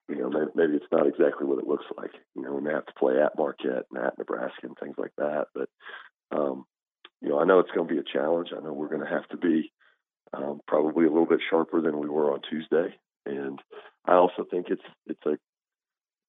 you 0.07 0.15
know, 0.15 0.29
maybe, 0.29 0.51
maybe 0.55 0.73
it's 0.73 0.91
not 0.91 1.07
exactly 1.07 1.45
what 1.45 1.59
it 1.59 1.67
looks 1.67 1.85
like. 1.97 2.11
You 2.35 2.43
know, 2.43 2.53
when 2.55 2.63
they 2.63 2.71
have 2.71 2.85
to 2.85 2.93
play 2.97 3.21
at 3.21 3.37
Marquette 3.37 3.85
and 3.91 4.03
at 4.03 4.17
Nebraska 4.17 4.63
and 4.63 4.77
things 4.79 4.95
like 4.97 5.13
that. 5.17 5.47
But 5.53 5.69
um, 6.31 6.65
you 7.21 7.29
know, 7.29 7.39
I 7.39 7.45
know 7.45 7.59
it's 7.59 7.71
going 7.71 7.87
to 7.87 7.93
be 7.93 7.99
a 7.99 8.13
challenge. 8.13 8.49
I 8.55 8.63
know 8.63 8.73
we're 8.73 8.87
going 8.87 9.05
to 9.05 9.13
have 9.13 9.27
to 9.29 9.37
be 9.37 9.71
um, 10.33 10.61
probably 10.67 11.05
a 11.05 11.09
little 11.09 11.25
bit 11.25 11.41
sharper 11.49 11.81
than 11.81 11.99
we 11.99 12.09
were 12.09 12.31
on 12.33 12.41
Tuesday. 12.49 12.95
And 13.25 13.59
I 14.09 14.15
also 14.15 14.43
think 14.49 14.67
it's 14.69 14.81
it's 15.05 15.23
a 15.27 15.37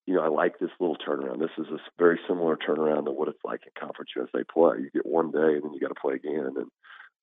you 0.05 0.13
know 0.13 0.21
I 0.21 0.27
like 0.27 0.59
this 0.59 0.69
little 0.79 0.97
turnaround. 0.97 1.39
This 1.39 1.57
is 1.57 1.65
a 1.71 1.79
very 1.97 2.19
similar 2.27 2.55
turnaround 2.55 3.05
to 3.05 3.11
what 3.11 3.27
it's 3.27 3.43
like 3.43 3.61
in 3.65 3.71
Conference 3.79 4.11
USA 4.15 4.43
play. 4.53 4.77
You 4.81 4.91
get 4.93 5.05
one 5.05 5.31
day 5.31 5.55
and 5.55 5.63
then 5.63 5.73
you 5.73 5.79
got 5.79 5.87
to 5.87 5.99
play 5.99 6.13
again, 6.13 6.53
and 6.57 6.69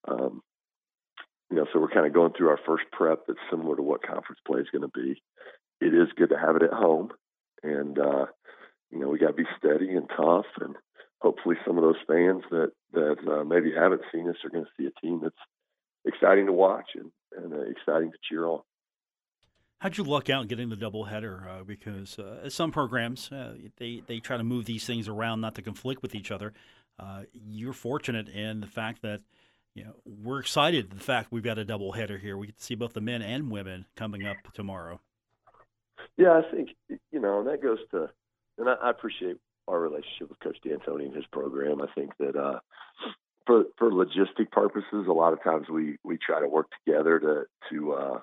um, 0.09 0.43
you 1.49 1.57
know 1.57 1.67
so 1.73 1.79
we're 1.79 1.91
kind 1.91 2.07
of 2.07 2.13
going 2.13 2.33
through 2.33 2.49
our 2.49 2.59
first 2.67 2.85
prep 2.91 3.21
that's 3.29 3.39
similar 3.49 3.77
to 3.77 3.83
what 3.83 4.03
conference 4.03 4.41
play 4.45 4.61
is 4.61 4.67
going 4.73 4.83
to 4.83 4.89
be. 4.89 5.23
It 5.81 5.95
is 5.95 6.09
good 6.17 6.31
to 6.31 6.39
have 6.39 6.57
it 6.57 6.65
at 6.65 6.73
home, 6.73 7.11
and 7.63 7.97
uh, 7.97 8.27
you 8.91 8.99
know 8.99 9.09
we 9.09 9.21
got 9.21 9.29
to 9.29 9.33
be 9.35 9.47
steady 9.59 9.95
and 9.95 10.11
tough, 10.17 10.47
and 10.61 10.75
hopefully 11.21 11.55
some 11.65 11.79
of 11.79 11.85
those 11.85 12.03
fans 12.09 12.43
that 12.51 12.73
that 12.95 13.19
uh, 13.31 13.45
maybe 13.45 13.73
haven't 13.73 14.03
seen 14.13 14.29
us 14.29 14.37
are 14.43 14.51
going 14.51 14.65
to 14.65 14.71
see 14.77 14.89
a 14.89 15.01
team 15.07 15.21
that's 15.23 15.37
exciting 16.05 16.47
to 16.47 16.53
watch 16.53 16.91
and, 16.97 17.13
and 17.37 17.53
uh, 17.53 17.61
exciting 17.71 18.11
to 18.11 18.19
cheer 18.29 18.45
on. 18.45 18.61
How'd 19.81 19.97
you 19.97 20.03
luck 20.05 20.29
out 20.29 20.49
getting 20.49 20.71
the 20.71 20.77
doubleheader? 20.77 21.47
Uh, 21.47 21.65
because 21.65 22.19
uh, 22.19 22.51
some 22.51 22.73
programs 22.73 23.31
uh, 23.31 23.55
they 23.77 24.03
they 24.07 24.19
try 24.19 24.37
to 24.37 24.43
move 24.45 24.65
these 24.65 24.85
things 24.85 25.09
around 25.09 25.41
not 25.41 25.55
to 25.55 25.63
conflict 25.63 26.03
with 26.03 26.15
each 26.15 26.31
other. 26.33 26.53
Uh, 26.99 27.23
you're 27.33 27.73
fortunate 27.73 28.29
in 28.29 28.61
the 28.61 28.67
fact 28.67 29.03
that 29.03 29.21
you 29.75 29.85
know 29.85 29.95
we're 30.05 30.41
excited 30.41 30.91
the 30.91 30.99
fact 30.99 31.31
we've 31.31 31.45
got 31.45 31.59
a 31.59 31.65
doubleheader 31.65 32.19
here. 32.19 32.37
We 32.37 32.49
get 32.49 32.59
to 32.59 32.65
see 32.65 32.75
both 32.75 32.93
the 32.93 33.01
men 33.01 33.23
and 33.23 33.53
women 33.53 33.87
coming 33.95 34.27
up 34.27 34.37
tomorrow. 34.53 35.01
Yeah, 36.17 36.33
I 36.33 36.51
think 36.51 36.71
you 37.13 37.21
know 37.21 37.45
that 37.45 37.63
goes 37.63 37.79
to, 37.93 38.11
and 38.59 38.69
I, 38.69 38.75
I 38.83 38.91
appreciate 38.91 39.37
our 39.69 39.79
relationship 39.79 40.31
with 40.31 40.41
Coach 40.41 40.59
D'Antoni 40.65 41.05
and 41.05 41.15
his 41.15 41.27
program. 41.27 41.81
I 41.81 41.87
think 41.95 42.17
that 42.19 42.35
uh, 42.35 42.59
for 43.47 43.65
for 43.77 43.93
logistic 43.93 44.51
purposes, 44.51 45.07
a 45.09 45.13
lot 45.13 45.33
of 45.33 45.43
times 45.45 45.69
we 45.69 45.99
we 46.03 46.19
try 46.19 46.41
to 46.41 46.49
work 46.49 46.67
together 46.85 47.21
to 47.21 47.45
to 47.71 47.93
uh, 47.93 48.19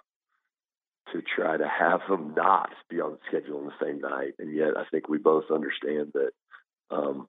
to 1.13 1.21
try 1.21 1.57
to 1.57 1.67
have 1.67 2.01
them 2.09 2.33
not 2.35 2.69
be 2.89 2.99
on 2.99 3.11
the 3.13 3.19
schedule 3.27 3.59
on 3.59 3.65
the 3.65 3.85
same 3.85 3.99
night. 3.99 4.33
And 4.39 4.55
yet, 4.55 4.77
I 4.77 4.85
think 4.91 5.07
we 5.07 5.17
both 5.17 5.45
understand 5.51 6.13
that 6.13 6.31
um, 6.89 7.27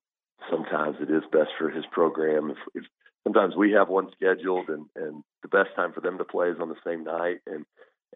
sometimes 0.51 0.97
it 1.01 1.11
is 1.11 1.23
best 1.33 1.51
for 1.59 1.71
his 1.71 1.85
program. 1.93 2.51
If, 2.51 2.59
if 2.75 2.85
sometimes 3.25 3.55
we 3.57 3.73
have 3.73 3.89
one 3.89 4.09
scheduled, 4.13 4.69
and 4.69 4.87
and 4.97 5.23
the 5.43 5.49
best 5.49 5.71
time 5.77 5.93
for 5.93 6.01
them 6.01 6.19
to 6.19 6.25
play 6.25 6.49
is 6.49 6.61
on 6.61 6.69
the 6.69 6.77
same 6.87 7.05
night, 7.05 7.39
and 7.47 7.65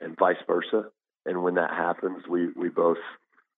and 0.01 0.17
vice 0.19 0.43
versa. 0.47 0.91
And 1.27 1.43
when 1.43 1.55
that 1.55 1.71
happens, 1.71 2.25
we 2.29 2.49
we 2.53 2.69
both, 2.69 2.97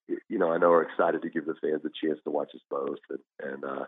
you 0.09 0.39
know, 0.39 0.51
I 0.51 0.59
know 0.59 0.73
are 0.73 0.83
excited 0.83 1.23
to 1.23 1.31
give 1.31 1.47
the 1.47 1.55
fans 1.61 1.83
a 1.85 2.07
chance 2.07 2.19
to 2.25 2.31
watch 2.31 2.51
us 2.55 2.63
both, 2.69 2.99
and 3.11 3.53
and 3.53 3.65
uh, 3.65 3.85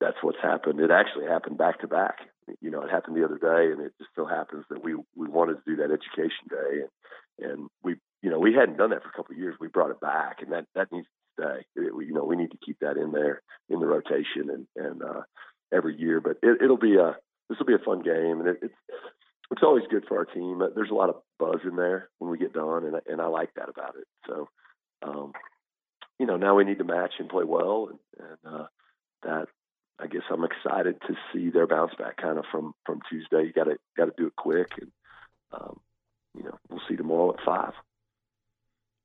that's 0.00 0.18
what's 0.22 0.40
happened. 0.40 0.80
It 0.80 0.90
actually 0.90 1.26
happened 1.26 1.58
back 1.58 1.80
to 1.80 1.88
back. 1.88 2.18
You 2.60 2.70
know, 2.70 2.82
it 2.82 2.90
happened 2.90 3.16
the 3.16 3.24
other 3.24 3.38
day, 3.38 3.72
and 3.72 3.80
it 3.80 3.92
just 3.98 4.10
so 4.14 4.24
happens 4.24 4.64
that 4.70 4.84
we 4.84 4.94
we 5.16 5.28
wanted 5.28 5.54
to 5.54 5.62
do 5.66 5.76
that 5.76 5.90
education 5.90 6.46
day, 6.48 6.80
and 6.82 6.90
and 7.38 7.68
we 7.82 7.96
you 8.22 8.30
know 8.30 8.38
we 8.38 8.54
hadn't 8.54 8.78
done 8.78 8.90
that 8.90 9.02
for 9.02 9.08
a 9.08 9.12
couple 9.12 9.34
of 9.34 9.38
years. 9.38 9.56
We 9.60 9.68
brought 9.68 9.90
it 9.90 10.00
back, 10.00 10.38
and 10.42 10.52
that 10.52 10.66
that 10.74 10.92
needs 10.92 11.06
to 11.06 11.42
stay. 11.42 11.82
It, 11.82 11.92
you 12.06 12.12
know, 12.12 12.24
we 12.24 12.36
need 12.36 12.50
to 12.50 12.58
keep 12.64 12.78
that 12.80 12.96
in 12.96 13.12
there 13.12 13.42
in 13.68 13.80
the 13.80 13.86
rotation 13.86 14.50
and 14.50 14.66
and 14.76 15.02
uh, 15.02 15.22
every 15.72 15.96
year. 15.98 16.20
But 16.20 16.38
it, 16.42 16.62
it'll 16.62 16.76
be 16.76 16.96
a 16.96 17.16
this 17.48 17.58
will 17.58 17.66
be 17.66 17.74
a 17.74 17.84
fun 17.84 18.02
game, 18.02 18.40
and 18.40 18.48
it, 18.48 18.58
it's 18.62 18.74
it's 19.50 19.62
always 19.62 19.84
good 19.90 20.04
for 20.06 20.18
our 20.18 20.24
team. 20.26 20.62
There's 20.74 20.90
a 20.90 20.94
lot 20.94 21.08
of 21.08 21.22
buzz 21.38 21.60
in 21.64 21.76
there 21.76 22.10
when 22.18 22.30
we 22.30 22.38
get 22.38 22.52
done, 22.52 22.84
and 22.84 22.96
and 23.06 23.20
I 23.20 23.26
like 23.26 23.54
that 23.54 23.68
about 23.68 23.94
it. 23.96 24.06
So, 24.26 24.48
um, 25.02 25.32
you 26.18 26.26
know, 26.26 26.36
now 26.36 26.54
we 26.54 26.64
need 26.64 26.78
to 26.78 26.84
match 26.84 27.14
and 27.18 27.28
play 27.28 27.44
well, 27.44 27.90
and, 27.90 28.28
and 28.44 28.54
uh, 28.54 28.66
that 29.22 29.46
I 29.98 30.06
guess 30.06 30.22
I'm 30.30 30.44
excited 30.44 31.00
to 31.06 31.14
see 31.32 31.50
their 31.50 31.66
bounce 31.66 31.94
back 31.98 32.16
kind 32.18 32.38
of 32.38 32.44
from 32.50 32.74
from 32.84 33.00
Tuesday. 33.08 33.44
You 33.44 33.52
got 33.52 33.64
to 33.64 33.76
got 33.96 34.06
to 34.06 34.12
do 34.16 34.26
it 34.26 34.36
quick, 34.36 34.72
and 34.80 34.90
um, 35.52 35.80
you 36.38 36.44
know, 36.44 36.58
we'll 36.70 36.80
see 36.88 36.96
tomorrow 36.96 37.34
at 37.34 37.44
five. 37.44 37.72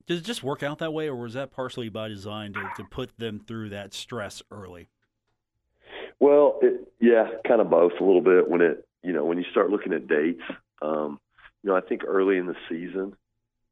Does 0.05 0.19
it 0.19 0.25
just 0.25 0.43
work 0.43 0.63
out 0.63 0.79
that 0.79 0.93
way, 0.93 1.07
or 1.07 1.15
was 1.15 1.33
that 1.33 1.51
partially 1.51 1.89
by 1.89 2.09
design 2.09 2.53
to, 2.53 2.69
to 2.77 2.83
put 2.83 3.17
them 3.17 3.39
through 3.39 3.69
that 3.69 3.93
stress 3.93 4.41
early? 4.51 4.89
Well, 6.19 6.59
it, 6.61 6.91
yeah, 6.99 7.29
kind 7.47 7.61
of 7.61 7.69
both 7.69 7.93
a 7.99 8.03
little 8.03 8.21
bit. 8.21 8.49
When 8.49 8.61
it, 8.61 8.85
you 9.01 9.13
know, 9.13 9.25
when 9.25 9.37
you 9.37 9.45
start 9.51 9.69
looking 9.69 9.93
at 9.93 10.07
dates, 10.07 10.41
um, 10.81 11.19
you 11.63 11.69
know, 11.69 11.75
I 11.75 11.81
think 11.81 12.03
early 12.05 12.37
in 12.37 12.47
the 12.47 12.55
season, 12.69 13.15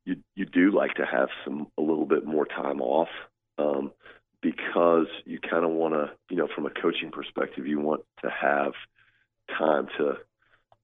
you 0.05 0.17
you 0.35 0.45
do 0.45 0.71
like 0.71 0.95
to 0.95 1.05
have 1.05 1.29
some 1.43 1.67
a 1.77 1.81
little 1.81 2.05
bit 2.05 2.25
more 2.25 2.45
time 2.45 2.81
off 2.81 3.09
um, 3.57 3.91
because 4.41 5.07
you 5.25 5.39
kind 5.39 5.65
of 5.65 5.71
want 5.71 5.93
to, 5.93 6.11
you 6.29 6.37
know, 6.37 6.47
from 6.53 6.65
a 6.65 6.69
coaching 6.69 7.11
perspective, 7.11 7.67
you 7.67 7.79
want 7.79 8.01
to 8.23 8.29
have 8.29 8.73
time 9.57 9.87
to 9.97 10.17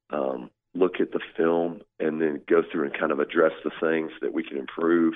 um, 0.10 0.50
look 0.78 1.00
at 1.00 1.12
the 1.12 1.20
film 1.36 1.82
and 2.00 2.22
then 2.22 2.42
go 2.48 2.62
through 2.72 2.86
and 2.86 2.98
kind 2.98 3.12
of 3.12 3.20
address 3.20 3.54
the 3.64 3.72
things 3.82 4.12
that 4.22 4.34
we 4.34 4.44
can 4.44 4.58
improve 4.58 5.14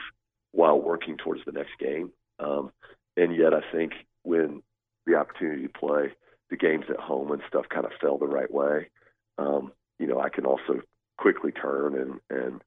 while 0.52 0.80
working 0.80 1.18
towards 1.18 1.42
the 1.46 1.52
next 1.52 1.72
game. 1.80 2.12
Um, 2.40 2.72
and 3.18 3.36
yet, 3.36 3.54
I 3.54 3.62
think 3.72 3.94
when 4.24 4.64
the 5.06 5.16
opportunity 5.16 5.64
to 5.64 5.80
play 5.80 6.14
the 6.50 6.58
games 6.58 6.86
at 6.90 7.00
home 7.00 7.32
and 7.32 7.42
stuff 7.48 7.66
kind 7.70 7.86
of 7.86 7.92
fell 8.02 8.18
the 8.18 8.28
right 8.28 8.52
way, 8.52 8.90
um, 9.38 9.72
you 10.00 10.08
know, 10.08 10.20
I 10.20 10.30
can 10.30 10.46
also 10.46 10.82
quickly 11.18 11.52
turn 11.52 11.96
and 11.96 12.20
and 12.30 12.62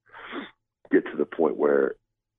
get 0.91 1.05
to 1.07 1.17
the 1.17 1.25
point 1.25 1.57
where 1.57 1.95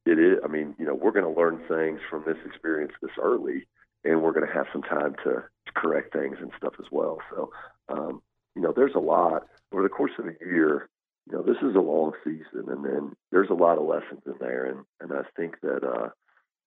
it 0.05 0.19
is. 0.19 0.39
I 0.43 0.47
mean, 0.47 0.75
you 0.79 0.85
know, 0.85 0.95
we're 0.95 1.11
going 1.11 1.31
to 1.31 1.39
learn 1.39 1.61
things 1.67 1.99
from 2.09 2.23
this 2.25 2.37
experience 2.45 2.93
this 3.01 3.11
early, 3.21 3.67
and 4.03 4.21
we're 4.21 4.31
going 4.31 4.47
to 4.47 4.53
have 4.53 4.67
some 4.71 4.83
time 4.83 5.15
to 5.23 5.43
correct 5.75 6.13
things 6.13 6.37
and 6.39 6.51
stuff 6.57 6.73
as 6.79 6.85
well. 6.91 7.17
So, 7.31 7.51
um, 7.89 8.21
you 8.55 8.61
know, 8.61 8.73
there's 8.75 8.95
a 8.95 8.99
lot 8.99 9.47
over 9.71 9.83
the 9.83 9.89
course 9.89 10.11
of 10.17 10.25
a 10.27 10.33
year, 10.41 10.89
you 11.27 11.33
know, 11.33 11.43
this 11.43 11.57
is 11.57 11.75
a 11.75 11.79
long 11.79 12.13
season, 12.23 12.69
and 12.69 12.85
then 12.85 13.13
there's 13.31 13.49
a 13.49 13.55
lot 13.55 13.77
of 13.77 13.85
lessons 13.85 14.21
in 14.25 14.35
there, 14.39 14.65
and 14.65 14.85
and 15.01 15.11
I 15.11 15.23
think 15.35 15.59
that 15.61 15.83
uh, 15.83 16.09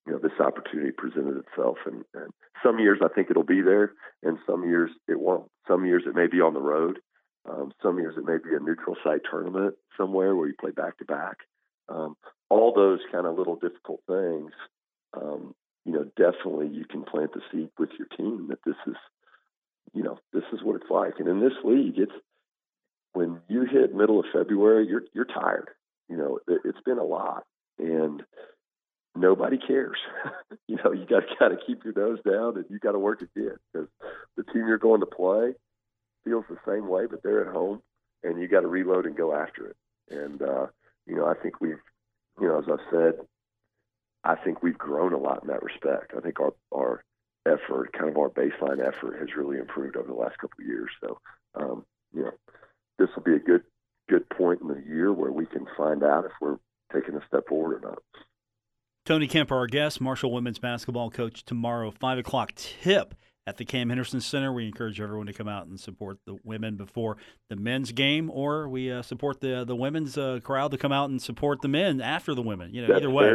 you 0.07 0.13
know 0.13 0.19
this 0.19 0.41
opportunity 0.41 0.91
presented 0.91 1.37
itself, 1.37 1.77
and, 1.87 2.05
and 2.15 2.33
some 2.63 2.79
years 2.79 2.99
I 3.03 3.09
think 3.09 3.31
it'll 3.31 3.45
be 3.45 3.63
there, 3.63 3.93
and 4.23 4.39
some 4.47 4.69
years 4.69 4.91
it 5.07 5.21
won't. 5.21 5.51
Some 5.69 5.87
years 5.87 6.05
it 6.07 6.15
may 6.15 6.27
be 6.27 6.41
on 6.41 6.55
the 6.55 6.61
road. 6.61 6.99
Um, 7.49 7.73
some 7.83 7.99
years 7.99 8.15
it 8.19 8.25
may 8.25 8.37
be 8.37 8.55
a 8.55 8.61
neutral 8.61 8.97
site 9.03 9.23
tournament 9.31 9.75
somewhere 9.97 10.35
where 10.35 10.49
you 10.49 10.55
play 10.61 10.73
back 10.73 10.99
to 10.99 11.05
back. 11.05 11.39
Um, 11.89 12.17
all 12.51 12.73
those 12.75 13.01
kind 13.11 13.27
of 13.27 13.39
little 13.39 13.57
difficult 13.57 14.01
things, 14.07 14.53
um, 15.15 15.55
you 15.85 15.93
know, 15.93 16.05
definitely 16.17 16.69
you 16.69 16.85
can 16.85 17.05
plant 17.05 17.33
the 17.33 17.41
seed 17.51 17.71
with 17.79 17.91
your 17.99 18.09
team 18.09 18.49
that 18.49 18.59
this 18.67 18.77
is, 18.87 18.97
you 19.95 20.03
know, 20.03 20.19
this 20.33 20.45
is 20.53 20.61
what 20.63 20.77
it's 20.77 20.91
like. 20.91 21.15
And 21.19 21.29
in 21.29 21.41
this 21.41 21.53
league, 21.65 21.99
it's 21.99 22.13
when 23.13 23.41
you 23.49 23.65
hit 23.65 23.95
middle 23.95 24.21
of 24.21 24.27
February, 24.33 24.87
you're 24.87 25.03
you're 25.15 25.25
tired. 25.25 25.71
You 26.09 26.17
know, 26.17 26.39
it, 26.49 26.61
it's 26.65 26.81
been 26.85 26.99
a 26.99 27.05
lot, 27.05 27.45
and 27.79 28.23
nobody 29.17 29.59
cares. 29.59 29.99
you 30.69 30.77
know, 30.77 30.93
you 30.93 31.07
got 31.07 31.21
to 31.21 31.37
kind 31.39 31.53
of 31.53 31.61
keep 31.67 31.85
your 31.85 31.95
nose 31.95 32.19
down, 32.27 32.57
and 32.57 32.65
you 32.71 32.79
got 32.79 32.93
to 32.93 32.99
work 32.99 33.23
again 33.23 33.57
because 33.73 33.89
the 34.37 34.45
team 34.45 34.67
you're 34.67 34.79
going 34.79 35.01
to 35.01 35.07
play 35.07 35.55
feels 36.25 36.45
the 36.49 36.59
same 36.67 36.89
way, 36.89 37.07
but 37.07 37.23
they're 37.23 37.47
at 37.47 37.53
home, 37.53 37.81
and 38.23 38.41
you 38.41 38.49
got 38.49 38.61
to 38.61 38.69
reload 38.69 39.07
and 39.07 39.17
go 39.17 39.35
after 39.35 39.67
it. 39.67 39.77
And 40.11 40.43
uh, 40.43 40.67
you 41.07 41.17
know, 41.17 41.27
I 41.27 41.35
think 41.35 41.61
we've, 41.61 41.81
you 42.41 42.49
know, 42.49 42.59
as 42.59 42.65
I 42.69 42.91
said, 42.91 43.15
I 44.25 44.37
think 44.37 44.63
we've 44.63 44.79
grown 44.79 45.13
a 45.13 45.19
lot 45.19 45.43
in 45.43 45.49
that 45.49 45.63
respect. 45.63 46.13
I 46.17 46.21
think 46.21 46.41
our 46.41 46.53
our 46.73 47.05
effort, 47.47 47.93
kind 47.93 48.11
of 48.11 48.17
our 48.17 48.31
baseline 48.31 48.81
effort, 48.87 49.19
has 49.19 49.37
really 49.37 49.59
improved 49.59 49.97
over 49.97 50.09
the 50.09 50.15
last 50.15 50.39
couple 50.39 50.61
of 50.61 50.67
years. 50.67 50.91
So, 51.01 51.19
um, 51.55 51.85
you 52.13 52.23
know, 52.23 52.33
this 52.99 53.09
will 53.15 53.23
be 53.23 53.35
a 53.35 53.39
good 53.39 53.63
good 54.09 54.29
point 54.31 54.61
in 54.63 54.69
the 54.69 54.83
year 54.87 55.13
where 55.13 55.31
we 55.31 55.47
can 55.47 55.67
find 55.77 56.03
out 56.03 56.25
if 56.25 56.33
we're 56.41 56.57
taking 56.93 57.15
a 57.15 57.27
step 57.27 57.47
forward 57.49 57.85
or 57.85 57.91
not. 57.91 57.99
Tony 59.05 59.27
Kemper, 59.27 59.55
our 59.55 59.67
guest, 59.67 60.01
Marshall 60.01 60.33
women's 60.33 60.59
basketball 60.59 61.11
coach, 61.11 61.45
tomorrow, 61.45 61.91
5 61.91 62.19
o'clock 62.19 62.53
tip 62.55 63.15
at 63.49 63.57
the 63.57 63.65
Cam 63.65 63.89
Henderson 63.89 64.21
Center. 64.21 64.53
We 64.53 64.67
encourage 64.67 65.01
everyone 65.01 65.27
to 65.27 65.33
come 65.33 65.49
out 65.49 65.67
and 65.67 65.81
support 65.81 66.19
the 66.27 66.39
women 66.45 66.77
before 66.77 67.17
the 67.49 67.57
men's 67.57 67.93
game, 67.93 68.31
or 68.31 68.69
we 68.69 68.93
uh, 68.93 69.01
support 69.01 69.41
the 69.41 69.65
the 69.65 69.75
women's 69.75 70.19
uh, 70.19 70.41
crowd 70.43 70.71
to 70.73 70.79
come 70.79 70.93
out 70.93 71.09
and 71.09 71.21
support 71.21 71.63
the 71.63 71.69
men 71.69 72.03
after 72.03 72.35
the 72.35 72.43
women. 72.43 72.75
You 72.75 72.83
know, 72.83 72.89
That's 72.89 72.99
either 72.99 73.11
way. 73.11 73.33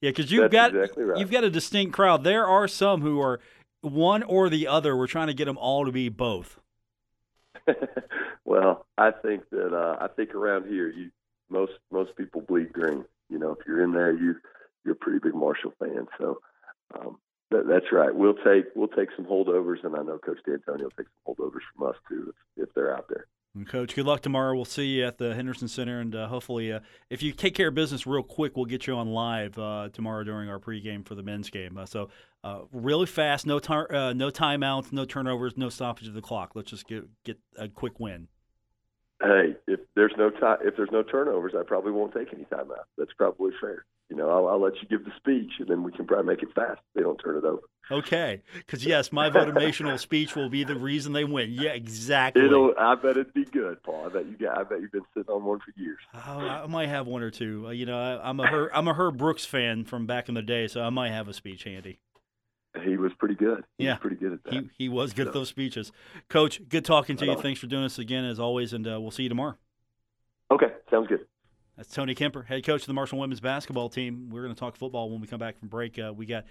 Yeah, 0.00 0.10
because 0.10 0.32
you've 0.32 0.50
That's 0.50 0.72
got 0.72 0.74
exactly 0.74 1.04
right. 1.04 1.18
you've 1.18 1.30
got 1.30 1.44
a 1.44 1.50
distinct 1.50 1.94
crowd. 1.94 2.24
There 2.24 2.44
are 2.44 2.66
some 2.66 3.02
who 3.02 3.20
are 3.20 3.38
one 3.82 4.24
or 4.24 4.48
the 4.48 4.66
other. 4.66 4.96
We're 4.96 5.06
trying 5.06 5.28
to 5.28 5.34
get 5.34 5.44
them 5.44 5.58
all 5.58 5.86
to 5.86 5.92
be 5.92 6.08
both. 6.08 6.58
well, 8.44 8.86
I 8.98 9.12
think 9.12 9.48
that 9.50 9.72
uh, 9.72 9.96
I 10.00 10.08
think 10.08 10.34
around 10.34 10.66
here, 10.66 10.88
you 10.88 11.10
most 11.48 11.72
most 11.92 12.16
people 12.16 12.40
bleed 12.40 12.72
green. 12.72 13.04
You 13.30 13.38
know, 13.38 13.52
if 13.52 13.64
you're 13.64 13.84
in 13.84 13.92
there, 13.92 14.12
you 14.12 14.34
you're 14.84 14.94
a 14.94 14.96
pretty 14.96 15.20
big 15.20 15.36
Marshall 15.36 15.72
fan. 15.78 16.08
So 16.18 16.40
um, 16.98 17.18
that's 17.52 17.92
right. 17.92 18.14
We'll 18.14 18.34
take 18.34 18.66
we'll 18.74 18.88
take 18.88 19.08
some 19.16 19.26
holdovers, 19.26 19.84
and 19.84 19.94
I 19.96 20.02
know 20.02 20.18
Coach 20.18 20.38
D'Antoni 20.46 20.82
will 20.82 20.90
take 20.90 21.06
some 21.06 21.34
holdovers 21.34 21.60
from 21.74 21.88
us 21.88 21.96
too 22.08 22.32
if, 22.56 22.68
if 22.68 22.74
they're 22.74 22.96
out 22.96 23.06
there. 23.08 23.26
And 23.54 23.68
Coach, 23.68 23.94
good 23.94 24.06
luck 24.06 24.22
tomorrow. 24.22 24.54
We'll 24.54 24.64
see 24.64 24.86
you 24.86 25.04
at 25.04 25.18
the 25.18 25.34
Henderson 25.34 25.68
Center, 25.68 26.00
and 26.00 26.14
uh, 26.14 26.26
hopefully, 26.26 26.72
uh, 26.72 26.80
if 27.10 27.22
you 27.22 27.32
take 27.32 27.54
care 27.54 27.68
of 27.68 27.74
business 27.74 28.06
real 28.06 28.22
quick, 28.22 28.56
we'll 28.56 28.64
get 28.64 28.86
you 28.86 28.94
on 28.94 29.08
live 29.08 29.58
uh, 29.58 29.90
tomorrow 29.92 30.24
during 30.24 30.48
our 30.48 30.58
pregame 30.58 31.06
for 31.06 31.14
the 31.14 31.22
men's 31.22 31.50
game. 31.50 31.76
Uh, 31.76 31.84
so, 31.84 32.08
uh, 32.44 32.60
really 32.72 33.04
fast, 33.04 33.46
no 33.46 33.58
tar- 33.58 33.92
uh, 33.94 34.14
no 34.14 34.30
timeouts, 34.30 34.90
no 34.90 35.04
turnovers, 35.04 35.58
no 35.58 35.68
stoppage 35.68 36.08
of 36.08 36.14
the 36.14 36.22
clock. 36.22 36.52
Let's 36.54 36.70
just 36.70 36.88
get 36.88 37.04
get 37.24 37.38
a 37.58 37.68
quick 37.68 38.00
win. 38.00 38.28
Hey, 39.20 39.54
if 39.68 39.80
there's 39.94 40.14
no 40.16 40.30
time, 40.30 40.58
if 40.64 40.74
there's 40.76 40.90
no 40.90 41.02
turnovers, 41.02 41.52
I 41.54 41.62
probably 41.62 41.92
won't 41.92 42.14
take 42.14 42.32
any 42.32 42.44
timeout. 42.44 42.86
That's 42.96 43.12
probably 43.18 43.52
fair. 43.60 43.84
You 44.12 44.18
know, 44.18 44.28
I'll, 44.28 44.46
I'll 44.46 44.60
let 44.60 44.74
you 44.82 44.88
give 44.90 45.06
the 45.06 45.10
speech, 45.16 45.52
and 45.58 45.68
then 45.68 45.82
we 45.82 45.90
can 45.90 46.06
probably 46.06 46.26
make 46.34 46.42
it 46.42 46.50
fast. 46.54 46.80
If 46.80 46.94
they 46.96 47.00
don't 47.00 47.16
turn 47.16 47.38
it 47.38 47.44
over. 47.44 47.62
Okay, 47.90 48.42
because 48.54 48.84
yes, 48.84 49.10
my 49.10 49.30
motivational 49.30 49.98
speech 49.98 50.36
will 50.36 50.50
be 50.50 50.64
the 50.64 50.74
reason 50.74 51.14
they 51.14 51.24
win. 51.24 51.50
Yeah, 51.50 51.70
exactly. 51.70 52.44
It'll. 52.44 52.74
I 52.78 52.94
bet 52.94 53.12
it'd 53.12 53.32
be 53.32 53.46
good, 53.46 53.82
Paul. 53.82 54.04
I 54.04 54.08
bet 54.12 54.26
you 54.26 54.36
got. 54.36 54.58
I 54.58 54.64
bet 54.64 54.82
you've 54.82 54.92
been 54.92 55.06
sitting 55.16 55.32
on 55.32 55.42
one 55.44 55.60
for 55.60 55.72
years. 55.80 55.96
Oh, 56.12 56.18
I 56.40 56.66
might 56.66 56.90
have 56.90 57.06
one 57.06 57.22
or 57.22 57.30
two. 57.30 57.68
Uh, 57.68 57.70
you 57.70 57.86
know, 57.86 57.98
I, 57.98 58.28
I'm 58.28 58.38
a 58.38 58.46
Herb, 58.46 58.70
I'm 58.74 58.86
a 58.86 58.92
Herb 58.92 59.16
Brooks 59.16 59.46
fan 59.46 59.84
from 59.86 60.04
back 60.04 60.28
in 60.28 60.34
the 60.34 60.42
day, 60.42 60.66
so 60.68 60.82
I 60.82 60.90
might 60.90 61.10
have 61.10 61.26
a 61.28 61.32
speech 61.32 61.64
handy. 61.64 61.98
He 62.84 62.98
was 62.98 63.12
pretty 63.18 63.34
good. 63.34 63.64
He 63.78 63.84
Yeah. 63.84 63.92
was 63.92 64.00
pretty 64.00 64.16
good 64.16 64.34
at 64.34 64.44
that. 64.44 64.52
He 64.52 64.68
he 64.76 64.88
was 64.90 65.14
good 65.14 65.26
at 65.26 65.32
those 65.32 65.48
speeches. 65.48 65.90
Coach, 66.28 66.60
good 66.68 66.84
talking 66.84 67.16
to 67.16 67.24
you. 67.24 67.36
Thanks 67.40 67.60
for 67.60 67.66
doing 67.66 67.84
this 67.84 67.98
again 67.98 68.26
as 68.26 68.38
always, 68.38 68.74
and 68.74 68.86
uh, 68.86 69.00
we'll 69.00 69.10
see 69.10 69.22
you 69.22 69.30
tomorrow. 69.30 69.56
Okay, 70.50 70.66
sounds 70.90 71.08
good. 71.08 71.20
That's 71.82 71.96
Tony 71.96 72.14
Kemper, 72.14 72.44
head 72.44 72.64
coach 72.64 72.82
of 72.82 72.86
the 72.86 72.92
Marshall 72.92 73.18
women's 73.18 73.40
basketball 73.40 73.88
team. 73.88 74.30
We're 74.30 74.44
going 74.44 74.54
to 74.54 74.58
talk 74.58 74.76
football 74.76 75.10
when 75.10 75.20
we 75.20 75.26
come 75.26 75.40
back 75.40 75.58
from 75.58 75.66
break. 75.66 75.98
Uh, 75.98 76.12
we 76.14 76.26
got 76.26 76.44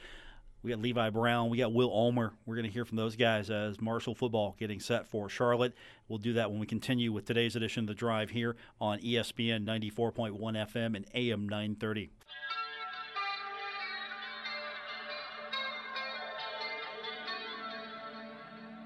we 0.62 0.72
got 0.72 0.82
Levi 0.82 1.10
Brown, 1.10 1.50
we 1.50 1.58
got 1.58 1.72
Will 1.72 1.90
Ulmer. 1.90 2.34
We're 2.46 2.56
going 2.56 2.68
to 2.68 2.72
hear 2.72 2.84
from 2.84 2.98
those 2.98 3.16
guys 3.16 3.50
as 3.50 3.80
Marshall 3.80 4.14
football 4.14 4.58
getting 4.60 4.82
set 4.82 5.08
for 5.08 5.30
Charlotte. 5.30 5.74
We'll 6.10 6.20
do 6.20 6.34
that 6.34 6.52
when 6.52 6.60
we 6.60 6.66
continue 6.66 7.14
with 7.14 7.24
today's 7.24 7.56
edition 7.56 7.86
of 7.86 7.88
the 7.88 7.94
Drive 7.94 8.32
here 8.32 8.58
on 8.82 9.00
ESPN 9.00 9.64
94.1 9.64 10.38
FM 10.38 10.98
and 10.98 11.06
AM 11.16 11.48
930. 11.48 12.10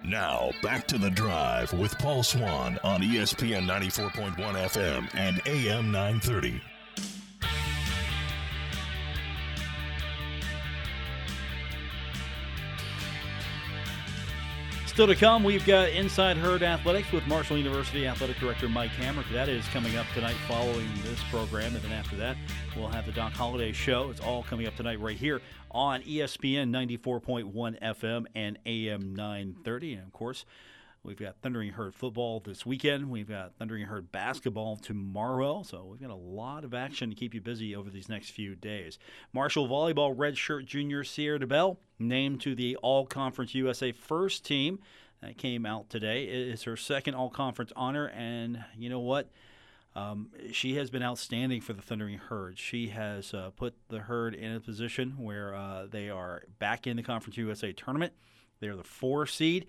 Now, 0.07 0.51
back 0.61 0.85
to 0.87 0.99
the 0.99 1.09
drive 1.09 1.73
with 1.73 1.97
Paul 1.97 2.21
Swann 2.21 2.77
on 2.83 3.01
ESPN 3.01 3.65
94.1 3.65 4.35
FM 4.35 5.09
and 5.15 5.41
AM 5.47 5.91
930. 5.91 6.61
Still 14.95 15.07
to 15.07 15.15
come, 15.15 15.43
we've 15.43 15.65
got 15.65 15.89
Inside 15.89 16.37
Herd 16.37 16.63
Athletics 16.63 17.11
with 17.11 17.27
Marshall 17.27 17.57
University 17.57 18.07
Athletic 18.07 18.39
Director 18.39 18.69
Mike 18.69 18.91
Hamrick. 18.91 19.29
That 19.33 19.49
is 19.49 19.67
coming 19.67 19.97
up 19.97 20.05
tonight 20.13 20.37
following 20.47 20.87
this 21.03 21.21
program. 21.29 21.75
And 21.75 21.83
then 21.83 21.91
after 21.91 22.15
that, 22.15 22.37
we'll 22.77 22.87
have 22.87 23.05
the 23.05 23.11
Doc 23.11 23.33
Holliday 23.33 23.73
Show. 23.73 24.09
It's 24.09 24.21
all 24.21 24.43
coming 24.43 24.67
up 24.67 24.75
tonight 24.77 25.01
right 25.01 25.17
here 25.17 25.41
on 25.69 26.01
ESPN 26.03 26.69
94.1 26.69 27.77
FM 27.81 28.25
and 28.35 28.57
AM 28.65 29.13
930. 29.13 29.95
And 29.95 30.03
of 30.03 30.13
course, 30.13 30.45
we've 31.05 31.19
got 31.19 31.35
Thundering 31.41 31.73
Herd 31.73 31.93
football 31.93 32.39
this 32.39 32.65
weekend. 32.65 33.09
We've 33.09 33.27
got 33.27 33.55
Thundering 33.55 33.85
Herd 33.85 34.11
basketball 34.11 34.75
tomorrow. 34.75 35.63
So 35.63 35.85
we've 35.85 36.01
got 36.01 36.09
a 36.09 36.15
lot 36.15 36.63
of 36.63 36.73
action 36.73 37.09
to 37.09 37.15
keep 37.15 37.33
you 37.33 37.41
busy 37.41 37.75
over 37.75 37.89
these 37.89 38.09
next 38.09 38.31
few 38.31 38.55
days. 38.55 38.97
Marshall 39.31 39.67
volleyball 39.67 40.15
redshirt 40.15 40.65
junior 40.65 41.03
Sierra 41.03 41.39
DeBell 41.39 41.77
named 41.99 42.41
to 42.41 42.55
the 42.55 42.75
All 42.77 43.05
Conference 43.05 43.53
USA 43.53 43.91
first 43.91 44.43
team. 44.43 44.79
That 45.21 45.37
came 45.37 45.65
out 45.65 45.89
today. 45.89 46.23
It 46.25 46.49
is 46.49 46.63
her 46.63 46.75
second 46.75 47.13
All 47.13 47.29
Conference 47.29 47.71
honor, 47.75 48.07
and 48.09 48.63
you 48.77 48.89
know 48.89 48.99
what? 48.99 49.29
Um, 49.95 50.29
she 50.51 50.75
has 50.75 50.89
been 50.89 51.03
outstanding 51.03 51.61
for 51.61 51.71
the 51.71 51.81
Thundering 51.81 52.17
Herd. 52.17 52.59
She 52.59 52.89
has 52.89 53.33
uh, 53.33 53.51
put 53.55 53.75
the 53.87 53.99
Herd 53.99 54.35
in 54.35 54.53
a 54.53 54.59
position 54.59 55.15
where 55.17 55.55
uh, 55.55 55.85
they 55.89 56.09
are 56.09 56.43
back 56.59 56.85
in 56.85 56.97
the 56.97 57.03
Conference 57.03 57.37
USA 57.37 57.71
tournament. 57.71 58.11
They're 58.59 58.75
the 58.75 58.83
four 58.83 59.25
seed. 59.25 59.67